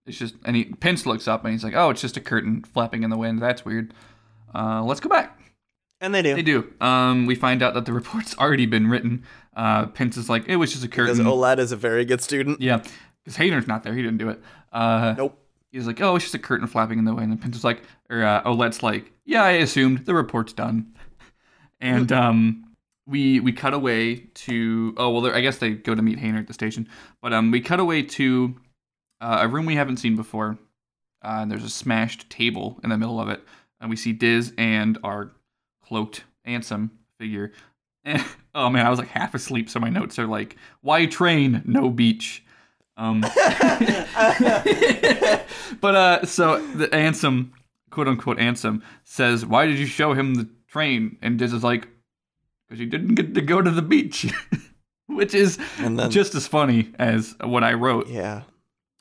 [0.06, 2.62] It's just, and he Pence looks up and he's like, "Oh, it's just a curtain
[2.64, 3.40] flapping in the wind.
[3.40, 3.94] That's weird.
[4.54, 5.38] Uh, let's go back."
[6.00, 6.34] And they do.
[6.34, 6.72] They do.
[6.80, 9.24] Um, we find out that the report's already been written.
[9.56, 12.04] Uh, Pence is like, "It was just a curtain." Because curtain." Olette is a very
[12.04, 12.60] good student.
[12.60, 12.82] yeah,
[13.22, 13.94] because Hayner's not there.
[13.94, 14.40] He didn't do it.
[14.72, 15.38] Uh, Nope.
[15.70, 17.32] He's like, oh, it's just a curtain flapping in the wind.
[17.32, 20.92] And Pinto's like, or uh, Olette's like, yeah, I assumed the report's done.
[21.80, 22.64] And um,
[23.06, 26.46] we we cut away to oh well, I guess they go to meet Hayner at
[26.46, 26.88] the station.
[27.22, 28.54] But um, we cut away to
[29.22, 30.58] uh, a room we haven't seen before.
[31.24, 33.40] Uh, and there's a smashed table in the middle of it.
[33.80, 35.30] and we see Diz and our
[35.84, 37.52] cloaked Ansem figure.
[38.04, 38.20] And,
[38.52, 41.62] oh man, I was like half asleep, so my notes are like, "Why train?
[41.64, 42.42] No beach."
[42.96, 43.32] Um, but
[45.94, 47.52] uh, so the Ansem,
[47.90, 51.86] quote unquote Ansem, says, "Why did you show him the train?" And Diz is like,
[52.66, 54.26] "Because you didn't get to go to the beach,"
[55.06, 58.08] which is then just as funny as what I wrote.
[58.08, 58.42] yeah,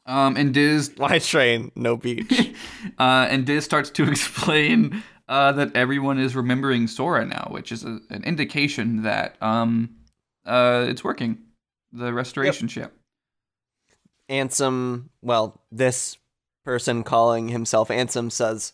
[0.05, 1.71] Um, and Diz why train?
[1.75, 2.53] No beach.
[2.99, 7.83] uh, and Diz starts to explain uh, that everyone is remembering Sora now, which is
[7.83, 9.95] a, an indication that um,
[10.45, 11.37] uh, it's working.
[11.93, 12.93] The restoration ship.
[14.29, 16.17] Ansem, well, this
[16.63, 18.71] person calling himself Ansem says,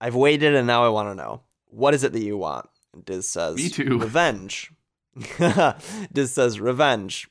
[0.00, 1.42] I've waited and now I want to know.
[1.68, 2.68] What is it that you want?
[2.92, 3.98] And Diz says, Me too.
[3.98, 4.72] Revenge.
[6.12, 7.28] Diz says, revenge.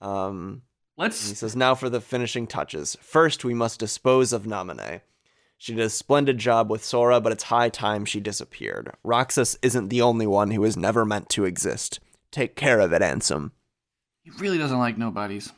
[0.00, 0.62] Um,
[0.96, 1.16] he Let's.
[1.16, 2.96] says, now for the finishing touches.
[3.00, 5.00] First, we must dispose of Namine.
[5.58, 8.92] She did a splendid job with Sora, but it's high time she disappeared.
[9.02, 11.98] Roxas isn't the only one who was never meant to exist.
[12.30, 13.52] Take care of it, Ansem.
[14.22, 15.52] He really doesn't like nobodies.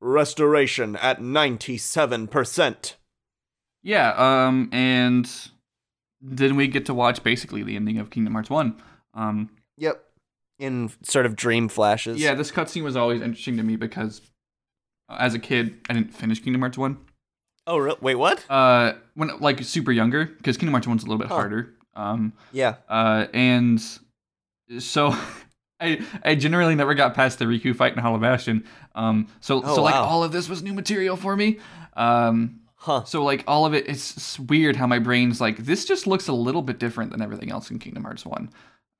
[0.00, 2.94] Restoration at 97%.
[3.82, 4.14] Yeah.
[4.16, 4.70] Um.
[4.72, 5.30] And
[6.22, 8.80] then we get to watch basically the ending of Kingdom Hearts One.
[9.14, 9.50] Um.
[9.76, 10.02] Yep.
[10.60, 12.20] In sort of dream flashes.
[12.20, 12.34] Yeah.
[12.34, 14.20] This cutscene was always interesting to me because,
[15.08, 16.98] uh, as a kid, I didn't finish Kingdom Hearts One.
[17.66, 18.44] Oh, re- wait, what?
[18.50, 18.92] Uh.
[19.14, 21.34] When like super younger, because Kingdom Hearts One's a little bit Huh.
[21.34, 21.74] harder.
[21.94, 22.32] Um.
[22.52, 22.76] Yeah.
[22.88, 23.80] Uh, and
[24.78, 25.14] so
[25.80, 28.64] I I generally never got past the Riku fight in Hollow Bastion.
[28.94, 31.58] Um, so Oh, so like all of this was new material for me.
[31.94, 33.04] Um, Huh.
[33.04, 36.28] so like all of it, it's, it's weird how my brain's like this just looks
[36.28, 38.48] a little bit different than everything else in Kingdom Hearts One.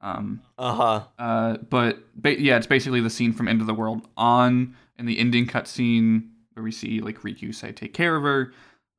[0.02, 1.02] Um, Uh huh.
[1.18, 5.08] uh, but ba- yeah, it's basically the scene from End of the World on, and
[5.08, 8.52] the ending cutscene where we see like Riku say, "Take care of her,"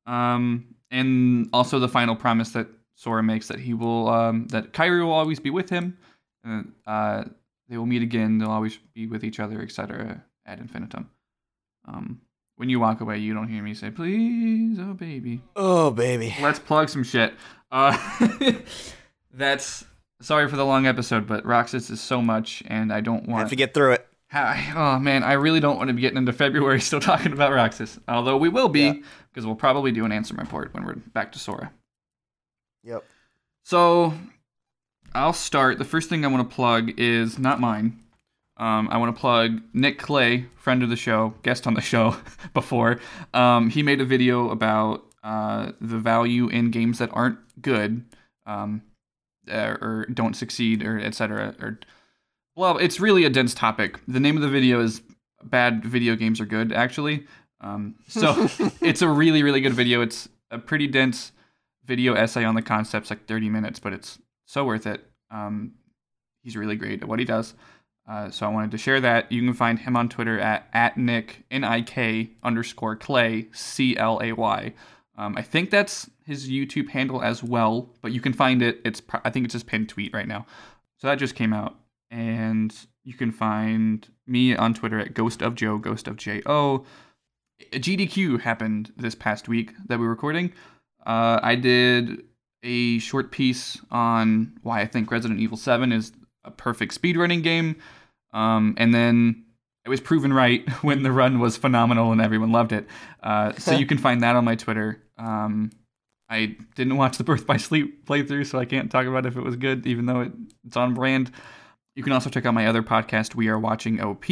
[0.06, 5.02] um, and also the final promise that Sora makes that he will, um, that Kairi
[5.04, 5.96] will always be with him,
[6.44, 7.24] and uh,
[7.68, 8.38] they will meet again.
[8.38, 10.22] They'll always be with each other, etc.
[10.46, 11.10] Ad infinitum.
[11.88, 12.20] Um,
[12.56, 16.32] when you walk away, you don't hear me say, "Please, oh baby." Oh, baby.
[16.40, 17.34] Let's plug some shit.
[17.72, 17.96] Uh,
[19.34, 19.84] that's
[20.22, 23.50] sorry for the long episode, but Roxas is so much, and I don't want have
[23.50, 24.06] to get through it.
[24.30, 27.52] Ha- Oh man, I really don't want to be getting into February still talking about
[27.52, 27.98] Roxas.
[28.08, 28.92] Although we will be, Yeah.
[29.30, 31.70] because we'll probably do an Ansem report when we're back to Sora.
[32.84, 33.04] Yep.
[33.64, 34.14] So
[35.14, 35.78] I'll start.
[35.78, 37.98] The first thing I want to plug is not mine.
[38.56, 42.16] Um, I want to plug Nik Clay, friend of the show, guest on the show
[42.54, 43.00] before.
[43.34, 48.04] Um, he made a video about uh, the value in games that aren't good,
[48.46, 48.82] um,
[49.50, 51.54] uh, or don't succeed, or etc.
[51.60, 51.80] Or
[52.56, 54.00] well, it's really a dense topic.
[54.06, 55.02] The name of the video is
[55.42, 57.26] "Bad Video Games Are Good," actually.
[57.60, 58.48] Um, so
[58.80, 60.02] it's a really, really good video.
[60.02, 61.32] It's a pretty dense
[61.84, 65.04] video essay on the concepts, like 30 minutes, but it's so worth it.
[65.30, 65.72] Um,
[66.42, 67.54] he's really great at what he does.
[68.08, 69.30] Uh, so I wanted to share that.
[69.30, 74.74] You can find him on Twitter at, at Nick, N-I-K underscore Clay, C-L-A-Y.
[75.16, 78.80] Um, I think that's his YouTube handle as well, but you can find it.
[78.84, 80.46] It's I think it's his pinned tweet right now.
[80.98, 81.76] So that just came out.
[82.10, 86.84] And you can find me on Twitter at Ghost of Joe, Ghost of J-O.
[87.72, 90.52] GDQ happened this past week that we were recording.
[91.06, 92.22] Uh, I did
[92.62, 96.12] a short piece on why I think Resident Evil 7 is
[96.44, 97.76] a perfect speedrunning game.
[98.32, 99.44] Um, and then
[99.84, 102.86] it was proven right when the run was phenomenal and everyone loved it.
[103.22, 105.02] Uh, so you can find that on my Twitter.
[105.18, 105.70] Um,
[106.28, 109.42] I didn't watch the Birth by Sleep playthrough, so I can't talk about if it
[109.42, 110.32] was good, even though it,
[110.66, 111.30] it's on brand.
[111.94, 114.24] You can also check out my other podcast, We Are Watching OP.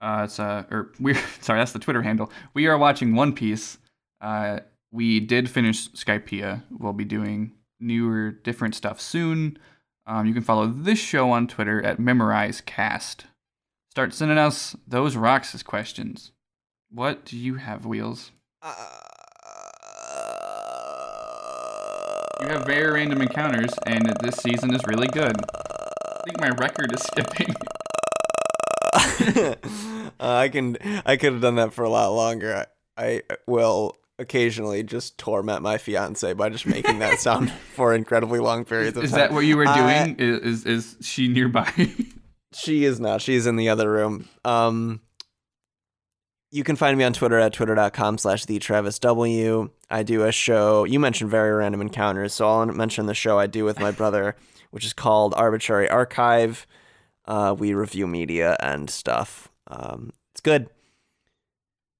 [0.00, 2.30] Uh, it's uh, or we're sorry, that's the Twitter handle.
[2.54, 3.78] We are watching One Piece.
[4.20, 4.60] Uh,
[4.92, 6.62] we did finish Skypiea.
[6.70, 9.58] We'll be doing newer, different stuff soon.
[10.06, 13.24] Um, you can follow this show on Twitter at MemorizeCast.
[13.96, 16.32] Start sending us those Roxas questions.
[16.90, 18.30] What do you have, Wheels?
[18.62, 18.70] You
[22.48, 25.34] have very random encounters, and this season is really good.
[25.34, 27.54] I think my record is skipping.
[30.20, 30.76] Uh, I can.
[31.04, 32.66] I could have done that for a lot longer.
[32.98, 38.40] I, I will occasionally just torment my fiance by just making that sound for incredibly
[38.40, 39.20] long periods of Is time.
[39.20, 40.16] Is that what you were doing?
[40.18, 41.72] Is, is is she nearby?
[42.56, 43.20] She is not.
[43.20, 44.28] She's in the other room.
[44.44, 45.00] Um,
[46.50, 49.70] you can find me on Twitter at twitter.com slash the Travis W.
[49.90, 50.84] I do a show.
[50.84, 54.36] You mentioned very random encounters, so I'll mention the show I do with my brother,
[54.70, 56.66] which is called Arbitrary Archive.
[57.26, 59.50] Uh, we review media and stuff.
[59.66, 60.70] Um, it's good.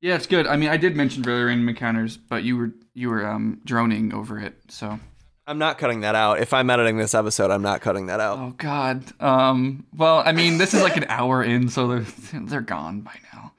[0.01, 0.47] Yeah, it's good.
[0.47, 4.15] I mean, I did mention very random encounters, but you were you were um droning
[4.15, 4.55] over it.
[4.69, 5.01] So.
[5.47, 6.41] I'm not cutting that out.
[6.41, 8.39] If I'm editing this episode, I'm not cutting that out.
[8.39, 9.05] Oh God.
[9.23, 9.87] Um.
[9.97, 12.07] Well, I mean, this is like an hour in, so they're
[12.41, 13.53] they're gone by now.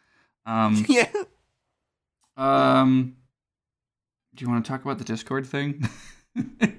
[0.46, 0.86] Um.
[0.90, 1.10] Yeah.
[2.36, 3.16] Um.
[4.36, 5.88] Do you want to talk about the Discord thing?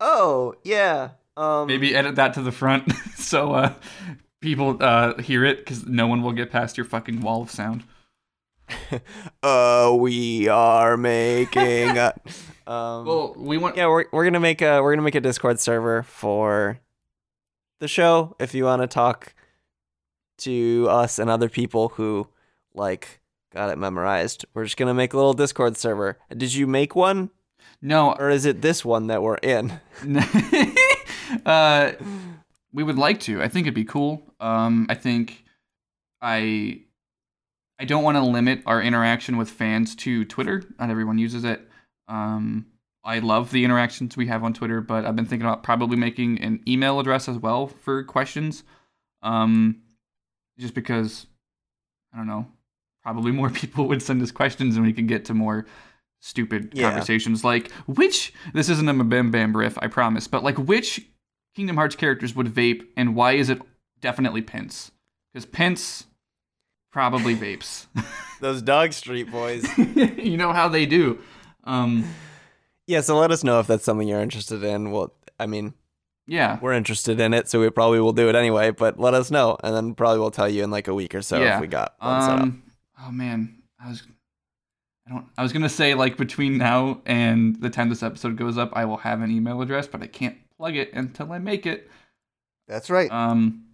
[0.00, 1.10] Oh, yeah.
[1.36, 3.74] Um Maybe edit that to the front so uh
[4.40, 7.84] people uh hear it because no one will get past your fucking wall of sound.
[9.42, 12.14] uh we are making a,
[12.66, 13.76] um Well, we want.
[13.76, 16.78] yeah, we're we're going to make a we're to make a Discord server for
[17.80, 19.34] the show if you want to talk
[20.38, 22.26] to us and other people who
[22.74, 23.20] like
[23.52, 24.44] got it memorized.
[24.54, 26.18] We're just going to make a little Discord server.
[26.36, 27.30] Did you make one
[27.82, 28.12] No.
[28.12, 29.80] or is it this one that we're in?
[31.46, 31.92] uh,
[32.72, 33.42] we would like to.
[33.42, 34.22] I think it'd be cool.
[34.40, 35.44] Um, I think
[36.22, 36.82] I
[37.80, 40.62] I don't want to limit our interaction with fans to Twitter.
[40.78, 41.66] Not everyone uses it.
[42.08, 42.66] Um,
[43.02, 46.40] I love the interactions we have on Twitter, but I've been thinking about probably making
[46.42, 48.62] an email address as well for questions.
[49.22, 49.80] Um,
[50.58, 51.26] just because
[52.12, 52.46] I don't know,
[53.02, 55.64] probably more people would send us questions and we could get to more
[56.20, 56.90] stupid Yeah.
[56.90, 61.06] conversations like which this isn't a bam bam riff, I promise, but like which
[61.56, 63.62] Kingdom Hearts characters would vape and why is it
[64.00, 64.90] definitely Pence?
[65.32, 66.04] Because Pence
[66.90, 67.86] probably vapes.
[68.40, 69.66] Those Dog Street boys.
[69.78, 71.18] you know how they do.
[71.64, 72.04] Um,
[72.86, 74.90] yeah, so let us know if that's something you're interested in.
[74.90, 75.74] Well, I mean,
[76.26, 76.58] yeah.
[76.60, 78.70] we're interested in it, so we probably will do it anyway.
[78.70, 81.22] But let us know, and then probably we'll tell you in like a week or
[81.22, 81.56] so Yeah.
[81.56, 82.40] if we got one set up.
[82.40, 82.62] Um,
[83.06, 84.02] oh man, I was,
[85.06, 88.58] I don't, I was gonna say like between now and the time this episode goes
[88.58, 91.66] up, I will have an email address, but I can't plug it until I make
[91.66, 91.90] it.
[92.66, 93.10] That's right.
[93.10, 93.66] Um,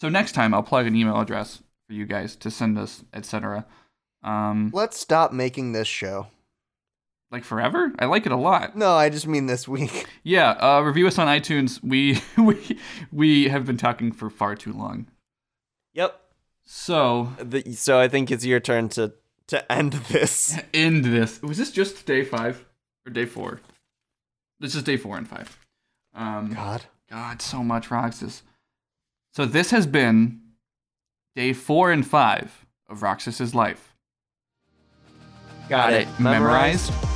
[0.00, 1.62] so next time I'll plug an email address
[1.94, 3.64] for you guys to send us, etc.
[4.22, 6.26] Um, Let's stop making this show.
[7.30, 7.92] like forever.
[7.98, 8.76] I like it a lot.
[8.76, 10.06] No, I just mean this week.
[10.26, 10.52] Yeah.
[10.52, 11.82] Uh, review us on iTunes.
[11.84, 12.78] We we
[13.12, 15.06] we have been talking for far too long.
[15.92, 16.18] Yep.
[16.64, 19.12] So The, so I think it's your turn to
[19.48, 20.58] to end this.
[20.74, 21.42] end this.
[21.42, 22.64] Was this just day five
[23.06, 23.60] or day four?
[24.60, 25.58] This is day four and five.
[26.14, 26.82] Um, God.
[27.10, 28.42] God, so much Roxas.
[29.34, 30.40] So this has been
[31.36, 33.94] day four and five of Roxas's life.
[35.68, 36.08] Got it.
[36.20, 36.90] Memorized?
[36.90, 37.13] We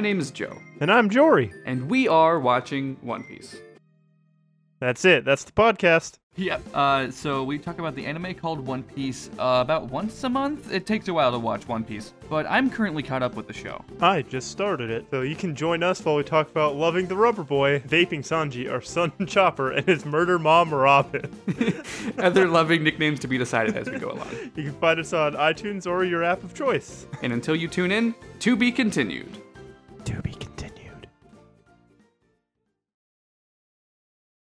[0.00, 1.52] My name is Joe, And I'm Jory.
[1.66, 3.54] and we are watching One Piece.
[4.78, 5.26] That's it.
[5.26, 6.14] That's the podcast.
[6.36, 6.58] Yeah.
[6.72, 10.72] Uh, so we talk about the anime called One Piece uh, about once a month.
[10.72, 13.52] It takes a while to watch One Piece, but I'm currently caught up with the
[13.52, 13.84] show.
[14.00, 17.14] I just started it, so you can join us while we talk about loving the
[17.16, 21.30] rubber boy, vaping Sanji, our son Chopper, and his murder mom Robin.
[22.18, 24.30] Other loving nicknames to be decided as we go along.
[24.56, 27.04] You can find us on iTunes or your app of choice.
[27.20, 29.36] And until you tune in, to be continued
[30.04, 30.49] to be continued.